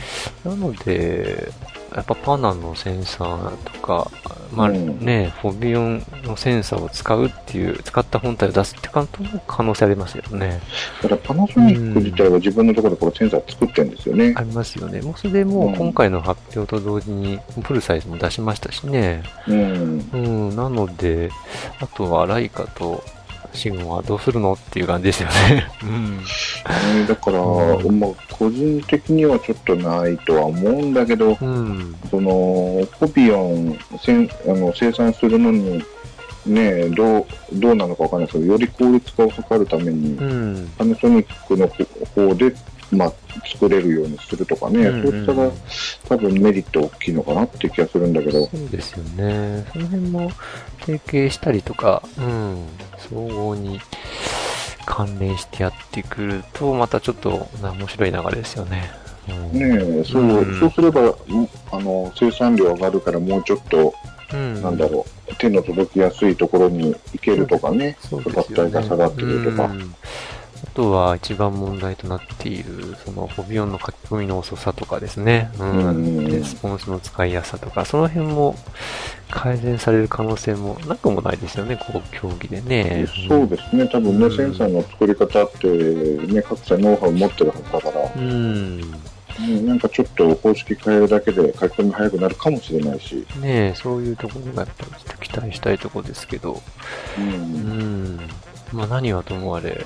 [0.44, 1.52] なので、
[1.96, 4.12] やっぱパナのセンサーとか、
[4.52, 10.60] まあうんね、フォビオンのセンサーを使うっていう、使った本体を出すってことも可能性ありますよね。
[11.02, 14.34] だからパナソニック自体は自分のところでこれセンサー作ってるんですよね。
[14.36, 15.02] ありますよね。
[15.02, 19.24] もうそれでもう今回の発表と同時にフルサイズも出しましたしね。
[19.48, 20.10] うん。
[20.14, 21.30] うん、なので、
[21.80, 23.04] あとはライカと
[23.54, 25.68] シグマはどうするのっていう感じですよね。
[25.84, 26.18] うん。
[26.18, 26.24] ね
[27.08, 31.96] だから、うんまあ、個人的にはちょっとないとは思うんだけど、うん。
[32.10, 35.84] その、コピオンせんあの生産するのに、
[36.46, 40.72] ねどう、どうなのかわかんないですけど、より効率化を図るために、うん。
[40.78, 42.54] パナソニックの方で、
[42.92, 43.14] まあ、
[43.48, 45.52] 作れるようにするとかね、うんそういったら
[46.08, 49.66] 多分メリット大きいのかなって気がするんだけど、そうですよね。
[49.72, 50.32] その辺も
[50.80, 52.66] 提携したりとか、うん、
[52.98, 53.80] 総合に
[54.86, 58.90] 関連してやってくると、またちょっとな面白い流れですよね。
[59.54, 60.60] うん、ねそう、うん。
[60.60, 61.14] そうすれば、ん
[61.72, 63.94] あの、生産量上がるからもうちょっと、
[64.34, 68.44] うん、なんだろう、手の届きやすいところに行けるとかね、そう価。
[68.44, 69.66] 格帯が下がってくるとか。
[69.66, 69.68] う。
[69.70, 69.82] ん。
[69.82, 69.86] あ
[70.80, 75.52] とは一番問題となっている、その、ホビオンの書き込みの遅さとかですね。
[75.60, 75.86] うん。
[75.88, 78.56] うんレスポンスの使いやすさとか、その辺も
[79.30, 83.08] 改善される可能性もなくもないですよね、こう、競技でね。
[83.28, 88.82] そうですね、多分ね、うんセンサーの作り方って、ね、各社ノウハウ持ってるはずだから、うん。
[89.42, 96.62] うんなんかちょっと方式変えるだけで書き込み早くなるかもしれないし、ねえ、そういうところがやっぱり期待したいところですけど。
[97.18, 98.20] う、うんん。
[98.74, 99.86] まあ何はともあれ、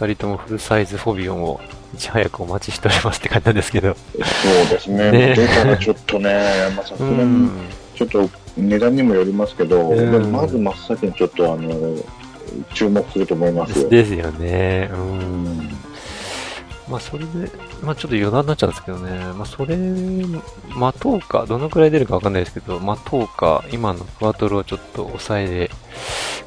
[0.00, 1.60] 二人ともフルサイズフォビオンを
[1.94, 3.94] いち早くお待ちしておりますって感じなんですけど。
[3.94, 7.50] そうですね、ね出たらちょっとね、まあさすがに
[7.94, 11.96] ちょっと値段にもよりますけど、うんまず真っ先にちょっとあの
[12.72, 13.90] 注目すると思いますよ。
[13.90, 14.90] ですよね。
[14.90, 15.68] うん。
[16.90, 17.50] まあそれで、
[17.82, 19.76] まあちょっと余談になっちゃうんですけどね、まあそれ、
[20.74, 25.70] 待とうか、どのくらい出るかわかんないですけど、待とうか、今のクワトロをちょっと抑えで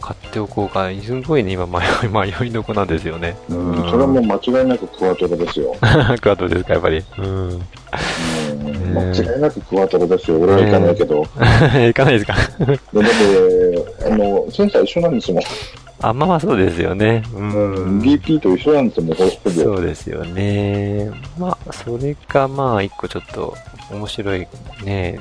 [0.02, 2.10] 買っておこうか、すごいね、今迷い、
[2.42, 3.38] 迷いどこなんですよね。
[3.50, 5.74] うん、それはもう間違いなくクワトロですよ。
[6.22, 7.04] クワトロですか、やっぱり。
[7.18, 7.50] うん。
[7.50, 7.62] うん
[8.94, 10.40] 間違いなくクワトロですよ。
[10.40, 11.22] 俺は行かないけど。
[11.40, 12.34] 行かないですか？
[12.34, 15.42] だって、あの、センサー一緒なんですもん。
[16.04, 17.24] あ、まあまあそうですよね。
[17.34, 18.02] ううんん。
[18.02, 19.52] DP と一緒なんですよ、もうほぼ。
[19.52, 21.10] そうですよね。
[21.40, 23.56] まあ、それか、まあ、一個ちょっと
[23.90, 24.48] 面白い
[24.84, 25.18] ね、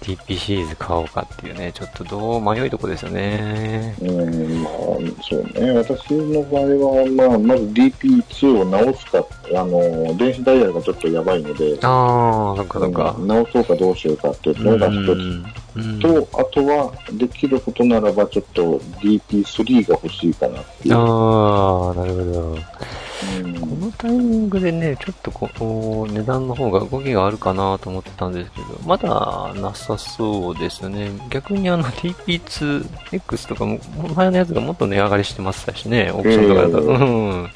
[0.00, 3.96] TP シリーズ買おうかっていうね、ちょっとどう迷いとこですよね。
[4.00, 4.72] うん、まあ、
[5.20, 5.72] そうね。
[5.72, 6.62] 私の場合
[7.00, 9.24] は、まあ、まず DP2 を直すか、
[9.56, 13.16] あの、電子ダイヤルがちょっとやばいので、ああ、そっかそっか。
[13.18, 15.59] うん直そうかどうしようかっていうのが一つ。
[15.76, 20.94] うんと、あとは、できることならば、ちょっと DP3 が欲しいかなっていう。
[20.94, 22.58] ああ、なるほど。
[23.42, 31.10] うんこのタイミングでね、ちょっとこう、値段の方が動きがあるかなと思ってたんですけど、まだなさそうですね。
[31.28, 33.78] 逆にあの TP2X とかも、
[34.14, 36.92] 前のやつがもっと値上がりしてましたしね、オークションとかだと。
[36.92, 37.04] ええう
[37.44, 37.50] ん。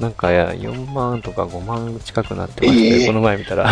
[0.00, 3.68] なんかや、4万とか5万近くなってましたね、ええこの前見たら。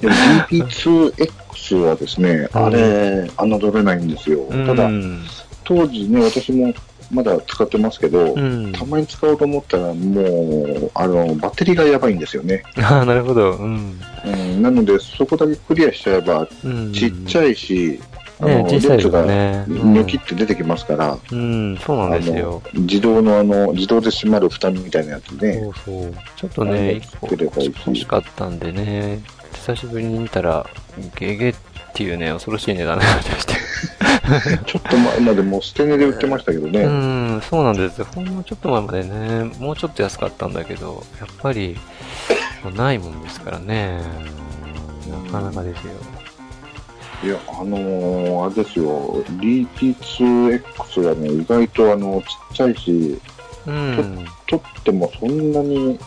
[0.00, 0.14] でも
[0.48, 4.46] DP2X はですね、うんあれ、侮れないんですよ。
[4.66, 5.22] ただう、ん。
[5.64, 6.72] 当時ね、私も
[7.10, 8.72] まだ使ってますけど、うん。
[8.72, 12.62] たまに使おうと思ったら、もう、あの、バッテリーがやばいんですよね。
[12.76, 13.52] なるほど。
[13.54, 14.00] うん。
[14.24, 16.92] うん、なので、そこだけクリアしちゃえば、うん。
[16.92, 19.64] ちっちゃいし、あねの、小さいですね。
[19.68, 22.62] ニョキって出てきますから、うん、そうなんですよ。
[22.74, 25.60] 自動のあの、自動で閉まる蓋みたいなやつね。
[25.62, 26.14] そうそう。
[26.36, 29.20] ちょっとね、一個欲しかったんでね、
[29.54, 30.66] 久しぶりに見たら、
[31.16, 31.54] ゲゲっ
[31.92, 33.54] ていうね、恐ろしい値段になってまして。
[34.66, 36.80] ちょっと前までもう捨て値で売ってましたけどね。
[36.82, 38.06] うん、そうなんですよ。
[38.14, 41.76] ほんのちょっと前までね、もうちょっと安かったんだけど、やっぱり、
[42.62, 44.00] もうないもんですからね。
[45.24, 45.92] なかなかですよ。
[47.22, 53.20] いや、あのー、あれですよ、DP2X がね、意外とあの、ちっちゃいし、
[53.66, 54.26] うん。
[54.46, 55.98] 取ってもそんなに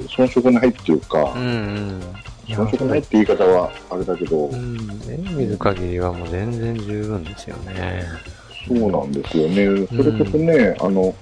[0.00, 2.00] 遜色ないっていうか、うん、うん。
[2.48, 4.76] 遜色ないって言い方はあれだけど、うん、
[5.08, 8.04] 絵見る限りはもう全然十分ですよね。
[8.68, 9.86] そうなんですよね。
[9.88, 11.14] それこそね、あの、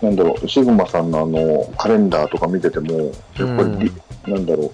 [0.00, 3.92] なんだろう、シグマさんのあの、カレンダーとか見てても、やっぱり、
[4.26, 4.72] なんだろ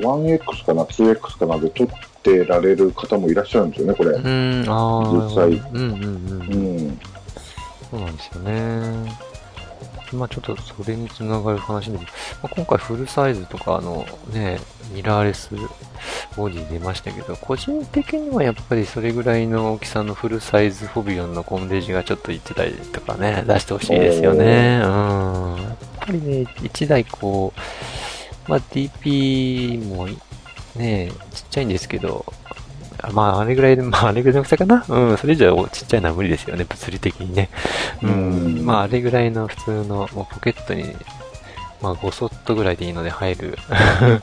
[0.00, 1.88] う、1X かな、2X かなで撮っ
[2.26, 4.10] てられる方もいらっしゃるんですよね、これ。
[4.10, 6.52] うん、ああ、実際うん、うん、うん。
[6.52, 7.00] うん。
[7.90, 9.26] そうなんですよね。
[10.12, 12.08] まあちょっとそれにつながる話でも、ま
[12.44, 14.58] あ、今回フルサイズとかあのね、
[14.92, 15.50] ミラーレス
[16.36, 24.80] ボディ出ましたけど、個人的にはやっぱりそれぐらいの大きさのフルサイズフォビオンのコンデジがちょっと言ってたりとかね、出してほしいですよね。
[24.84, 25.56] うん。
[25.56, 27.52] やっぱりね、一台こ
[28.46, 30.06] う、まあ DP も
[30.76, 32.24] ね、ちっちゃいんですけど、
[33.02, 34.84] あまあ、あれぐらいで、 まあ、あれぐらいの大きさかな？
[34.88, 37.48] うん、それ以上ちっちゃいのは無理ですよね、物理的にね。
[38.02, 38.10] うん。
[38.10, 38.12] う
[38.62, 40.84] んまあ、あれぐらいの普通の、もうポケットに、
[41.80, 43.58] まあ、5ソットぐらいでいいので入る。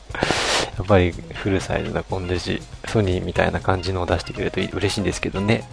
[0.76, 5.68] やっぱりフルサイズなコンデジ、ソニーみたいな感じのを出してくれると嬉しいんですけどね。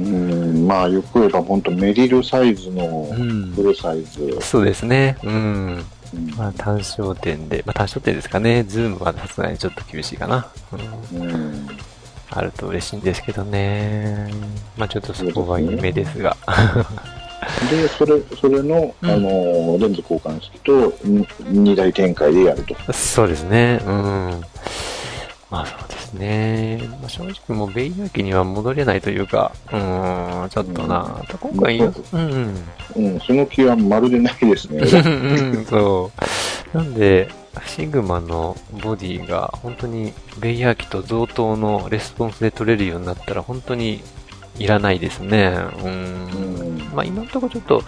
[0.00, 3.20] うん、まあ、よく言えば本当メリルサイズのうん。
[3.20, 3.62] うんフ。
[3.62, 4.36] ルサイズ。
[4.40, 5.16] そうですね。
[5.22, 5.84] うん。
[6.14, 8.64] うんまあ、単焦点で、まあ、単焦点ですかね。
[8.64, 10.50] ズームはさすがにちょっと厳しいかな。
[11.12, 11.22] うん。
[11.22, 11.68] うん
[12.30, 14.30] あると嬉しいんですけどね。
[14.76, 16.36] まあちょっとそこは夢ですが。
[17.70, 22.92] で、それ、それの、うんあの、レンズ交換式と、2台展開でやると。
[22.92, 23.80] そうですね。
[23.86, 24.42] うん。
[25.50, 26.78] まあそうですね。
[27.00, 31.22] まあ、正直もうベイヤー機には戻れないというか、うん、ちょっとな。
[31.40, 32.54] 今回、ううんん、
[32.96, 33.12] うん。
[33.14, 34.80] うん、その気はまるでないですね。
[34.84, 36.10] うん、そ
[36.74, 36.76] う。
[36.76, 37.28] なんで、
[37.66, 44.02] シグマのボディが本当にベイヤー機と同等のレスポンスで取れるようになったら本当に
[44.58, 45.56] いらないですね。
[45.82, 45.90] うん。
[45.90, 47.82] うんまあ今のところちょっと、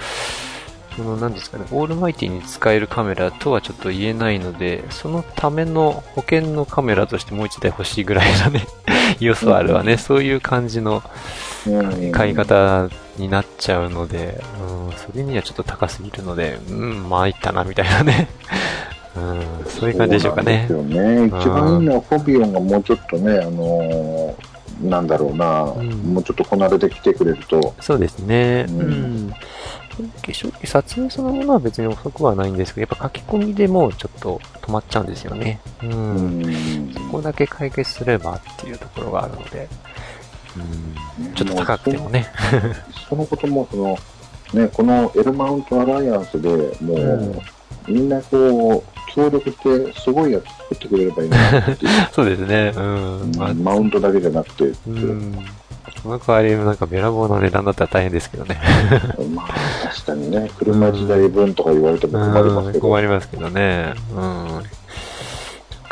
[0.97, 8.67] その何ですかね、オールマイティに使えるカメラとはちょっと言えないので、そのための保険のカメラとしてもう一台欲しいぐらいのね、
[9.21, 11.03] 要素あるわね、そういう感じの
[11.67, 12.13] うん。
[12.13, 18.29] 買い方になっちゃうので、うん、それにはちょっと高すぎるので、うん、まあいったな、みたいなね。
[19.17, 20.67] うん、そういう感じでしょうかね。
[20.69, 21.27] そうね。
[21.27, 24.51] 一番いいのはフォビオンがもうちょっとね、あのー
[24.83, 26.15] なんだろうな、ん。
[26.15, 28.65] もうちょっとこなれてきてくれると、そうですね。
[28.69, 29.33] ううん
[30.03, 30.13] ん。
[30.33, 35.61] 正直撮影そのものは別に遅くはないんですけど、やっぱ書き込みでもうちょっと止まっちゃうんですよね。
[35.83, 35.93] うん。
[35.93, 39.69] うんそこだけ解決すればっていうところがあるので、
[41.19, 41.35] うん。
[41.35, 42.27] ちょっと高くてもね。
[43.09, 43.99] そのこともその、
[44.55, 46.49] ね、この L マウントアライアンスで
[46.81, 47.03] もう、う
[47.37, 47.41] ん
[47.89, 51.77] みんなこう、協力して、すごいやつ作ってくれればいいなっていう。
[52.13, 52.73] そうですね。
[52.77, 53.33] うん。
[53.37, 55.45] まあ、マウントだけじゃなくて、うん。
[56.03, 58.61] その代わり、なんかべらぼうな値段だったら大変ですけどね。
[59.35, 59.49] まあ、
[59.89, 63.95] 確かにね、車1台分とか言われても困りますうんけど、困りますけどね。
[64.15, 64.63] うん。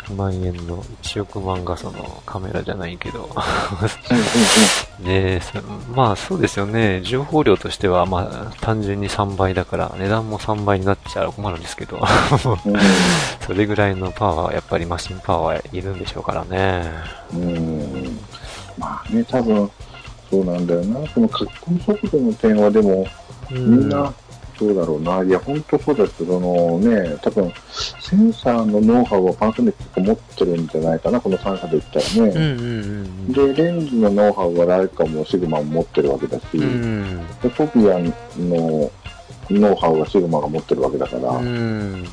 [0.09, 3.29] 100万円の1億万画素のカメラじゃないけど。
[5.03, 5.61] で、そ
[5.95, 7.01] まあそうですよね。
[7.03, 11.99] 情報量としては、まあ単純に3倍だから、値段も3倍になっちゃう困るんですけど。
[13.45, 16.91] それぐらいのパワーは、やっぱりマシンパワーはいるんでしょうからね。
[17.33, 18.19] うんうん
[18.77, 19.69] まあね、多分、
[20.29, 21.07] そうなんだよな。
[21.09, 23.05] その書き込み速度の点はでも、
[23.49, 24.13] みみんな、
[24.57, 25.23] そうだろうな。
[25.23, 27.51] いや、本当そうだけど、そのね、多分、
[27.99, 32.33] センサーのノウハウはパナソニック持ってるんじゃないかな、この3社で言ったらね。
[32.35, 36.63] うんうんうんで、レンズのノウハウはライカもシグマも持ってるわけだし、うん。
[36.63, 37.27] うん。
[37.41, 38.91] でフォビアンの
[39.49, 42.05] ノウハウはシグマが持ってるわけだから、うん。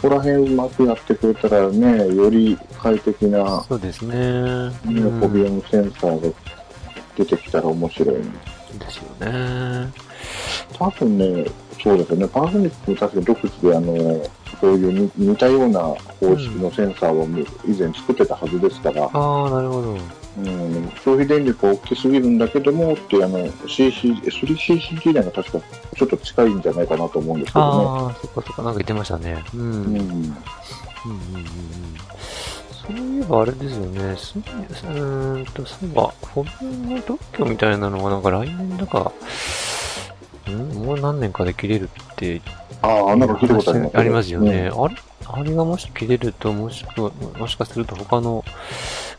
[0.00, 4.14] ここら辺うまくやってくれたらね、より快適な、そうですね。
[4.14, 6.32] ねフォビアンセンサーが
[7.24, 8.22] 出てきたら面白いね。
[8.78, 9.92] ですよね。
[10.78, 11.44] 多分ね、
[11.82, 13.92] そうですよね、パナソニックも確か独自で、あの、
[14.60, 17.26] こういう似似たような方式のセンサーを
[17.66, 19.98] 以前作ってたはずですから、ああ、なるほど。
[20.38, 25.60] うん、消費電力は大きすぎるんだけども、ってあの、CC、3CCG なんか確か
[25.96, 29.42] ちょっと近いんじゃないかなと思うんですけどああ、そっかそっか、なんか言ってましたね。
[29.54, 29.60] うん。
[29.60, 30.36] うん、うん、うんね。
[31.04, 32.09] うん。
[32.96, 34.16] そういえばあれですよね。
[34.16, 39.12] すうーんと、そういえば、フォビアの特許みたいなのがなんか来年だか、
[40.50, 40.52] ん
[40.84, 42.40] もう何年かで切れるって
[42.82, 44.70] ああ、なんか聞いたことあります、ありますよね。。
[44.74, 44.96] あれ
[45.32, 48.44] あれがもし切れると、もしくは、もしかすると他の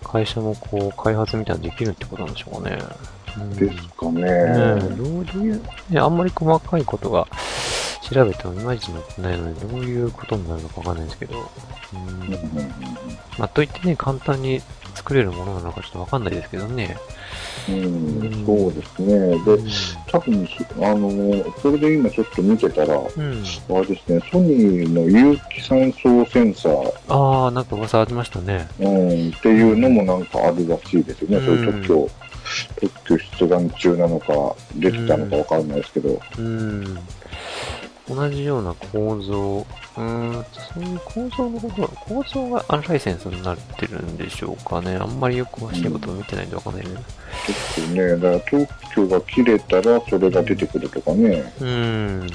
[0.03, 2.79] 会社もこう、開発みたいなのできるってことなんでしょうかね。
[3.37, 4.21] うんですかね。
[4.21, 7.27] ねえどうどういう、ね、あんまり細かいことが
[8.01, 11.35] 調べてもいまいち載ってないので、どういうことになるのかわかんないんですけど、
[11.93, 12.29] うん
[13.37, 14.61] まあ、といってね、簡単に
[14.95, 16.97] 作れるものなのかちょっとわかんないですけどね。
[17.69, 19.13] うんそうですね。
[19.13, 19.71] うで、
[20.11, 22.99] 多分あの、それで今ちょっと見てたら、ん。
[22.99, 23.43] うん。
[23.69, 28.67] あれですね、ソニーの有機酸素センサー、ああ、なんか噂ありましたね。
[28.79, 31.37] うん、っていうのもなんかあるらしいですよね。
[31.37, 32.09] うんそういう特許、
[32.81, 36.99] 特許出願中なのか、出てたのかわかんないですけど、うん。
[38.13, 39.65] 同じような構造、
[39.97, 44.95] うーん、そういう構造のことは、構造がアンライセンスになってるんでしょうかね。
[44.95, 46.91] あんまりよく詳しいことを見てないんでわかんないね。
[46.93, 51.53] ちょっとね、だから特許が切れたらそれが出てくるとかね。
[51.61, 52.27] うん。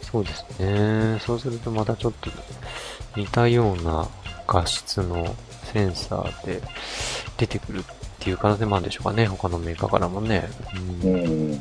[0.00, 1.18] そうですね。
[1.20, 2.30] そうするとまたちょっと
[3.16, 4.08] 似たような
[4.46, 5.36] 画質の
[5.72, 6.62] センサーで
[7.36, 7.82] 出てくるっ
[8.20, 9.26] ていう可能性もあるんでしょうかね。
[9.26, 10.48] 他のメーカーからもね。
[11.02, 11.08] う。
[11.08, 11.60] うん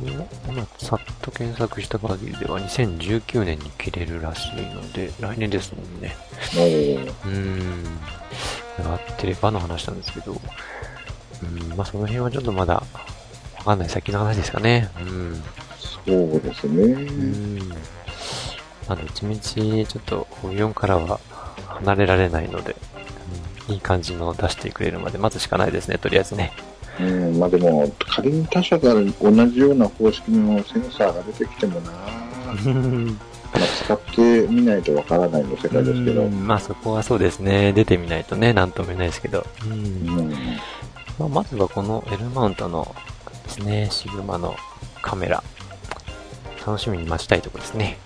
[0.00, 6.16] 今、さっと検索した限りでは2019年に切れるらしいので、来年ですもんね。
[6.54, 7.84] おーうーん。
[8.84, 10.32] 合ってればの話なんですけど、
[11.42, 12.74] うん、まあその辺はちょっとまだ
[13.58, 14.90] わかんない先の話ですかね。
[15.00, 15.42] うん。
[16.04, 16.82] そうですね。
[16.84, 17.68] うん。
[17.68, 17.74] ま
[18.90, 21.18] あ、どっちみち、ちょっと、4からは
[21.66, 22.96] 離れられないので、うん
[23.68, 26.52] いい感じの出してくれるまで待つしかないですね、とりあえずね。
[27.00, 31.90] うん、まあでも、仮に他社から同じような方式のセンサーが出てきてもな、
[33.56, 36.22] まあ、使ってみないとわからないの世界ですけど。
[36.22, 37.72] うんまあそこはそうですね。
[37.72, 39.46] 出てみないとね、なんとも言えないですけど。
[39.64, 40.30] うんうん
[41.18, 42.94] まあ、まずはこの L マウントの
[43.44, 44.54] ですね、シグマの
[45.02, 45.42] カメラ。
[46.66, 47.96] 楽しみに待ちたいところですね。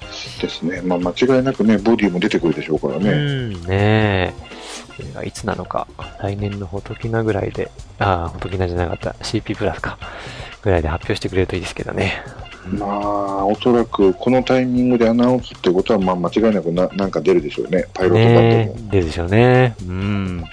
[0.42, 0.83] ですね。
[0.83, 3.11] まあ間違いなくね、ボディも出てくるでしょうからうね。
[3.11, 4.35] ん、ねえ。
[4.96, 5.87] それがいつなのか。
[6.20, 9.11] 来年のフォトキナぐらいで、ああ、フォトキナじゃなかった。
[9.24, 9.98] CP プラスか。
[10.62, 12.22] ぐらいで発表してくれるといいですけどね。
[12.66, 17.87] まあ、おそらくこのタイミングでアナウンスってことは、まあ間違いなくななんか出るでしょうね。
[17.94, 18.74] パイロット版でも。
[18.74, 19.74] ねえ、出るでしょうね。
[19.87, 20.44] うん。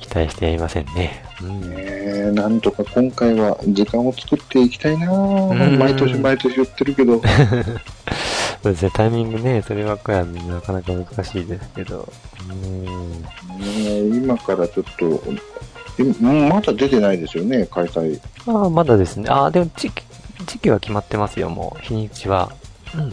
[0.00, 1.24] 期待してやりませんね。
[1.42, 1.60] うん。
[1.70, 7.22] ねえなんとか今回は時間を作っていきたいな、ん毎年毎年言ってるけど、
[8.62, 12.06] そうですね、タイミングね、そればっかりはなかなか難しいですけど。
[12.48, 14.14] うん。
[14.14, 18.20] 今からちょっと、いまだ出てないですよね、開催。
[18.46, 19.30] ああ、まだですね。
[19.30, 20.02] ああ、でも時期、
[20.46, 21.82] 時期は決まってますよ、もう。
[21.82, 22.52] 日にちは。
[22.94, 23.12] うん。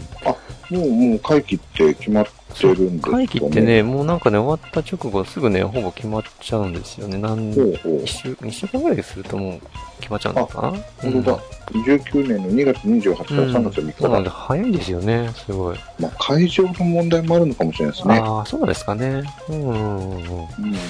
[0.70, 3.26] もう、もう会期って決まってるんですかね。
[3.26, 7.18] 会期ってね、もうなんかね、終わった直後すぐね、ほぼ決まっちゃうんですよね。
[7.18, 8.08] なんほうほう一。
[8.08, 9.60] 週、二週間ぐらいするともう
[10.00, 10.70] 決まっちゃうのかな？
[10.98, 11.38] 本当だ。
[11.68, 14.34] 19年の2月28日から3月3日そうなんで、だ。
[14.34, 15.78] 早いんですよね、すごい。
[15.98, 18.18] まあ、会場の問題もあるのかもしれないですね。
[18.18, 19.22] ああ、そうなんですかね。
[19.48, 20.48] うんうんうんうん、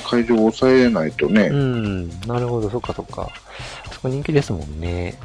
[0.09, 1.53] 会場を抑えないとねう。
[1.53, 1.57] ん。
[1.57, 1.61] う
[2.07, 3.23] ん、なるほど、そっかそっか。
[3.23, 5.19] あそこ人気ですもんね。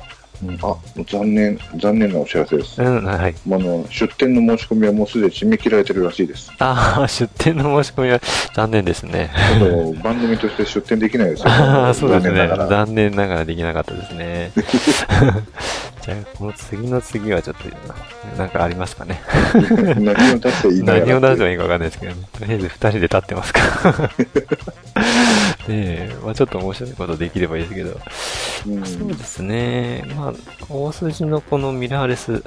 [0.47, 0.75] うんあ、
[1.05, 2.81] 残念、残念なお知らせです。
[2.81, 3.35] うん、はい。
[3.45, 6.51] あの、出店の申し込みはもうすでに締め切られてるらしいです。
[6.59, 8.19] ああ、 出店の申し込みは
[8.53, 9.31] 残念ですね。
[9.59, 11.45] ちょっと番組として出店できないですよ。
[11.49, 12.35] ああ、そうですね。
[12.35, 12.67] 残念ながら。
[12.67, 14.51] 残念ながらできなかったですね。
[16.03, 17.69] じゃあ、この次の次はちょっと、
[18.37, 19.21] なんかありますかね。
[19.95, 23.59] 何を出していいの何を出してもいいいかわかんないですけど、とりあえず二人で立ってますか？
[24.01, 24.07] ら。
[24.09, 27.99] ねえ、まあちょっと面白いことできればいいですけど。
[28.85, 30.03] そうですね。
[30.15, 30.33] まあ、
[30.69, 32.43] 大筋のこのミラーレス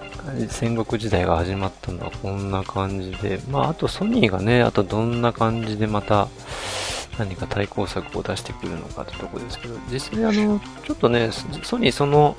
[0.50, 6.28] 戦国時代が始まったのはこんな感じで、まああとソニーがね、あとどんな感じでまた
[7.18, 11.30] 何か対抗策を出してくるのかってとこですけど、実際あの、ちょっとね、
[11.62, 12.36] ソニーその、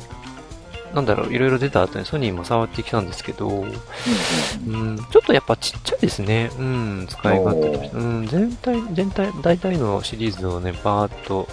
[0.93, 6.49] なんだろう、いろいろ出た後にソニーも触ってきたんですけど、うん、ちょっとやっぱちっちゃいですね。
[6.57, 7.97] うん、使い勝手として。
[7.97, 11.47] うん、全体、全体、大体のシリーズをね、バーっと、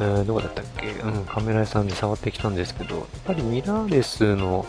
[0.00, 0.86] えーどこだったっけ？
[0.86, 4.64] うん、カメラ屋さんで触ってきたんですけど、やっぱりミラーレスの、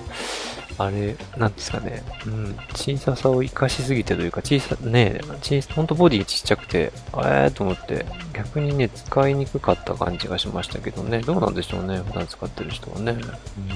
[0.78, 13.16] あれ、なんですかね、うん、小ささを生かしすぎてというか、小さ、ね、小さ、ほんとボディちっちゃくて、えーと思って、逆にね、使いにくかった感じがしましたけどね、どうなんでしょうね、普段使ってる人はね。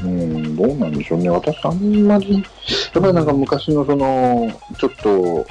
[0.04, 1.30] うん、どうなんでしょうね。
[1.30, 2.43] 私、あんまり、やっ
[3.02, 5.45] ぱりなんか昔のその、ちょっと、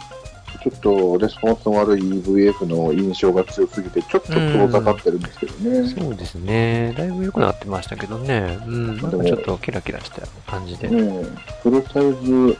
[0.66, 5.88] ちょっとレスポンスの悪い EVF の印象が強すぎて、ちょっと遠ざかってるんですけどね。
[5.88, 6.92] そうですね。
[6.98, 8.58] だいぶ良くなってましたけどね。
[8.66, 8.96] うん。
[8.96, 10.88] なんかちょっとキラキラした感じで。
[10.88, 11.24] ねえ
[11.62, 12.58] フルサイズ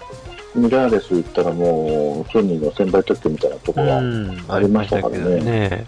[0.54, 4.44] ミラーレス言ったらもう、ソニーの先輩特許みたいなところが、うん。
[4.48, 5.86] ありましたからねありましたけどね。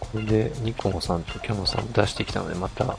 [0.00, 2.96] これでニコンさんとキャノンさんも出してきたので、また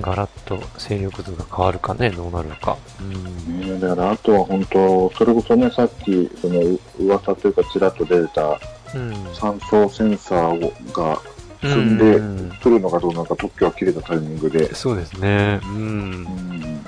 [0.00, 2.76] ガラッと勢力図が変わるかね、どうなるのか。
[3.00, 3.80] うん。
[3.80, 8.60] だからあとは本当、それこそね、さっき、その噂というか、ちらっと出た
[8.94, 9.34] うん。
[9.34, 11.20] 酸素センサーをが
[11.62, 15.60] 積んでうん来るのかどうなのか、特許が切れたタイミングで、そうですね。
[15.62, 15.68] う。
[15.68, 16.84] うんん、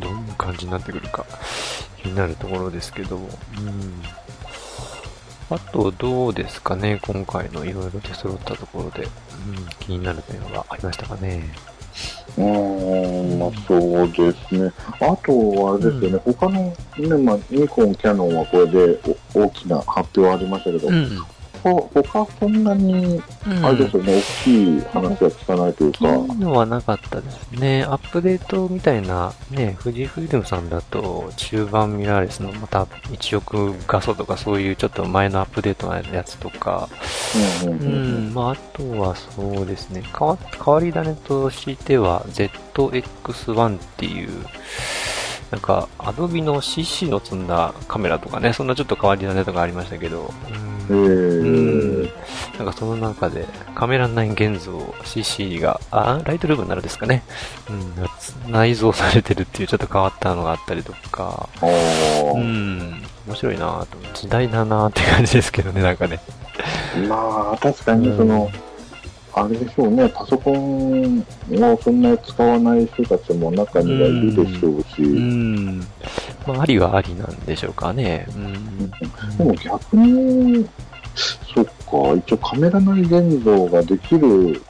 [0.00, 1.24] どんな感じになってくるか
[2.02, 3.16] 気になるところですけど。
[3.16, 4.02] うん。
[5.50, 9.10] あと、どうですかね、今回のいろいろ出揃ったところで、うん、
[9.80, 11.54] 気になる点はありましたかね。
[12.36, 14.72] うーん、まあそうですね。
[15.00, 18.98] あとはあれですよね、他のね、まあ、ニコン、キャノンはこれで
[19.34, 21.26] お大きな発表ありましたけど、ん。
[21.62, 23.22] ほ他そんなに、
[23.62, 27.84] あれですよね、大きい話は聞かないというか、大きいのはなかったですね。
[27.84, 36.88] アップデートみたいな、ね、富士フイルムさんだと、中盤ミラーレスのまた1億画素とかそういうちょっと前のアップデートのやつとか、
[37.64, 37.92] ううんうんうん。
[37.92, 44.30] うんん、まああとはそうですね、変わ変わり種としては ZX1 っていう、
[45.52, 51.41] なんか、アドビの CC の積んだカメラとかね、そんなちょっと変わり種とかありましたけど、えうん。
[51.41, 51.41] ー、
[52.62, 53.44] なんかその中で、
[53.74, 57.24] カメラ内現像 CC が、あ、ライトルームになるですかね。
[57.68, 66.20] うん、内蔵されてるっていうちょっと変わったのがあったりとか、うん、面白いなぁと、時代だなぁって感じですけどね、なんかね。
[67.08, 68.48] まあ、確かにその、
[69.34, 75.80] あれでしょうね、パソコンをそんなに使わない人たちも中にはいるでしょうし、うん。
[76.46, 78.24] まあ、ありはありなんでしょうかね。
[78.36, 78.90] うん。
[79.36, 80.68] でも逆に、
[81.54, 81.72] そっか、
[82.16, 84.62] 一応カメラ内現像ができる、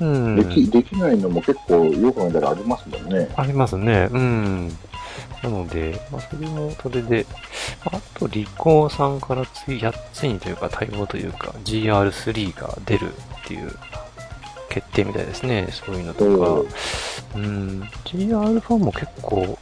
[0.00, 0.36] うん。
[0.36, 3.28] できできないのも結構よく考えたらありますもんね。
[3.36, 4.08] ありますね。
[4.12, 4.68] うん。
[5.42, 7.26] なので、まあ、それも、それで、
[7.84, 13.70] あと、リコーさんからつい、やついにというか、対応というか、GR3 が出るっていう、
[14.68, 15.68] 決定みたいですね。
[15.70, 16.76] そういうのとか。
[17.36, 17.82] うん。
[18.04, 19.58] GR ファンも結構、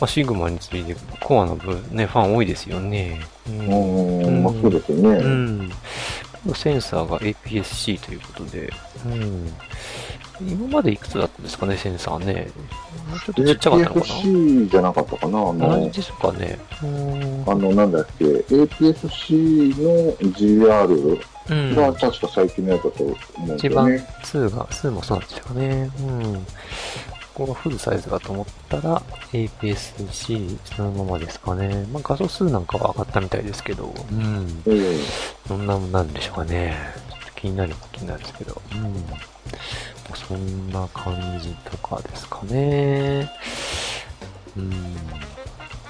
[0.00, 3.20] まあ、シグマについて、コアな分、ね、ファン多いですよね。
[3.48, 3.50] う
[4.30, 5.08] ん、まあそうですよね。
[5.18, 5.70] うん。
[6.54, 8.70] センサーが APS-C ということで、
[9.06, 9.52] うん。
[10.40, 12.48] 今までいくつだったんですかね、センサーね。
[13.24, 16.58] ちょっとちっちゃかったのか APS-C じゃなかったかなあな同のじ、ですかね。
[16.82, 21.20] うんあの、なんだっけ、APS-C の GR
[21.50, 21.74] うん。
[21.76, 24.06] が確か最近のやつだと思うんです一番よね。
[24.22, 25.90] 2が、2もそうなんですかね。
[26.00, 26.46] うん。
[27.34, 31.84] ここがフルサイズだと思ったら、APS-C そのままですかね。
[31.92, 34.62] まあ画素数なんかは上がったみたいですけど、うん。
[34.66, 34.98] ええ
[35.48, 36.76] どんなもんなんでしょうかね。
[37.10, 38.62] ちょっと気になるは気になるんですけど。
[38.72, 38.94] うん。
[40.14, 43.28] そんな感じとかですかね。
[44.56, 44.72] うん。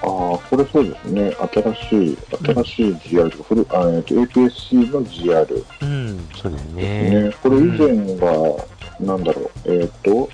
[0.00, 1.36] ああ、これそうですね。
[1.52, 7.10] 新しい、新しい GR とか、フルあえっと APS-C の GR うん、そうですね。
[7.28, 7.32] ね。
[7.42, 8.66] これ以前が、
[8.98, 10.28] なんだろう、えっ、と、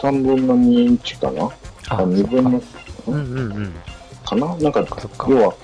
[0.00, 1.44] 3分の2インチかな？
[1.88, 2.62] あ、2分の、
[3.06, 3.74] うんうんうん。
[4.24, 4.56] かな？
[4.56, 4.86] なんか
[5.28, 5.54] 要は、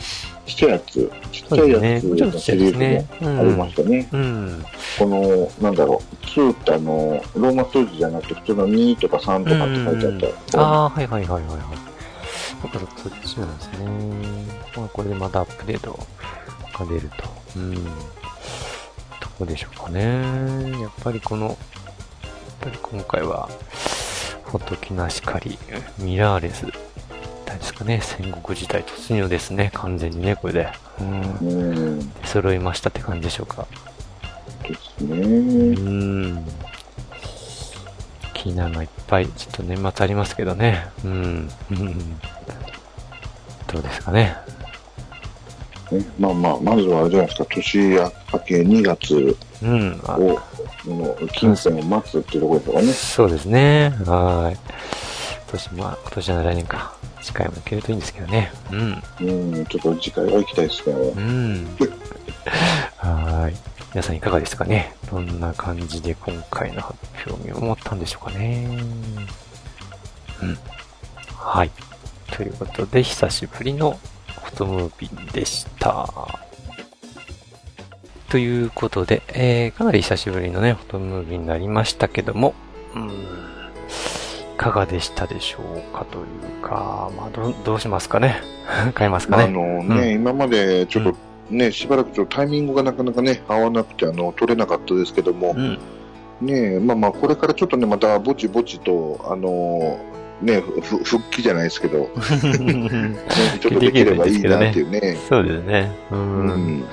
[0.46, 4.08] ちっちゃいやつ、ちっちゃいやつのシリーもありましたね。
[4.12, 4.64] うん。
[4.98, 10.60] この、なんだろう、2ってあの、ローマ数字じゃなくて普通の2とか3とかって書いてあった。
[10.60, 11.58] ああ、はいはいはいはいはい。
[12.62, 13.86] そっかそっか、そっちなんですね。
[14.76, 15.98] まあ、これでまたアップデート
[16.78, 17.24] が出ると。
[17.56, 17.74] うん。
[17.74, 17.90] ど
[19.38, 20.80] こでしょうかね。
[20.80, 21.56] やっぱりこの、やっ
[22.60, 23.48] ぱり今回は、
[24.46, 25.58] ほときなしかり、
[25.98, 26.66] ミラーレス、
[27.46, 30.68] 何ですかね、戦国時代突入ですね、完全にね、これで。
[31.00, 32.12] うん。
[32.24, 33.66] 揃いましたって感じでしょうか。
[34.98, 35.16] すね。
[35.16, 36.46] うん。
[38.34, 40.88] 気になるのいっぱい、ちょっと年末ありますけどね。
[41.04, 41.50] うん。
[41.70, 42.20] うん
[43.66, 44.36] どうですかね。
[45.92, 48.10] ねまあまあ、まずはあれじゃないですか、年明
[48.40, 50.00] け2月うん。
[50.86, 52.92] の金銭を待つっていうところですかね。
[52.92, 53.94] そうですね。
[54.04, 54.54] はーい。
[54.54, 54.60] 今
[55.52, 56.96] 年、まあ、今年は来年か。
[57.22, 58.52] 次回も行けるといいんですけどね。
[58.70, 59.02] うん。
[59.20, 60.94] うん、ちょっと次回は行きたいですね。
[60.94, 61.66] うん。
[62.96, 63.56] はーい。
[63.96, 68.78] 皆さんいかがですかねどんな感じで今回の発表を思ったんでしょうかね
[70.42, 70.58] うん。
[71.34, 71.70] はい。
[72.30, 73.98] ということで、久しぶりの
[74.56, 76.08] トムービーでした。
[78.28, 82.54] ということで、えー、かなり久しぶりのね、フォトムービーになりましたけども、
[82.94, 83.12] うん、い
[84.56, 88.40] かがでしたでしょうかというか、まあ、どうどうしますかね？
[88.94, 91.14] 買いますかまあ、あねのね、今までちょっと
[91.50, 95.78] ね、しばらくちょっとタイミングがなかなかね、合わなくて、あの、取れなかったですけども、うん。
[96.40, 99.98] ねまあまあ、これからちょっとね、またぼちぼちと、あの
[100.42, 102.08] ね、ふ復帰じゃないですけど、ね、
[103.60, 105.16] ちょっとできればいいなっていうね。
[105.28, 105.96] そうですね。
[106.10, 106.16] う。
[106.16, 106.46] うん
[106.80, 106.84] ん。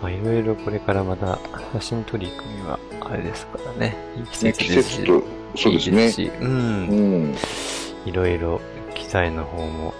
[0.00, 1.38] まあ、いろいろこれからまた
[1.74, 3.96] 写真撮り行くには、あれですからね。
[4.16, 4.96] いい季ね、節ですし。
[4.96, 5.24] 季節と、
[5.56, 6.06] そうですね。
[6.06, 6.44] いいし、う。
[6.44, 7.34] うんん。
[8.06, 8.60] いろいろ
[8.94, 9.92] 機材の方も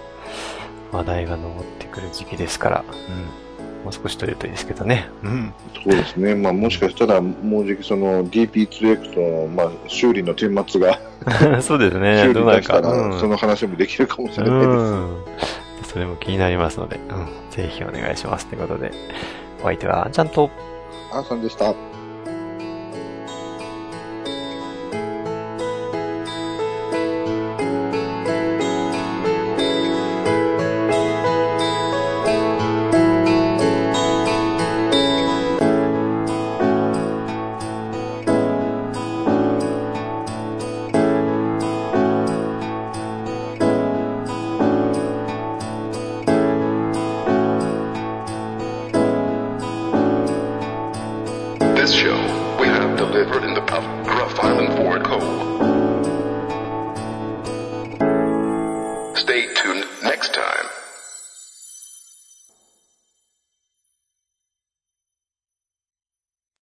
[0.91, 1.45] 話題が上っ
[1.77, 3.83] てくる時期ですから、うん。
[3.83, 5.07] もう少し撮れるといいですけどね。
[5.23, 5.53] うん。
[5.83, 6.33] そうですね。
[6.33, 10.99] まあ、もしかしたら、もうじきその DP2X の、まあ、修理の顛末が、
[11.61, 12.23] そうですね。
[12.23, 12.81] 修どうなるか。
[13.19, 14.67] その話もできるかもしれないです。
[14.67, 15.17] うん。
[15.83, 17.27] それも気になりますので、うん。
[17.51, 18.47] ぜひお願いします。
[18.47, 18.91] ということで、
[19.61, 20.49] お相手は、ちゃんと、
[21.11, 21.73] あーさんでした。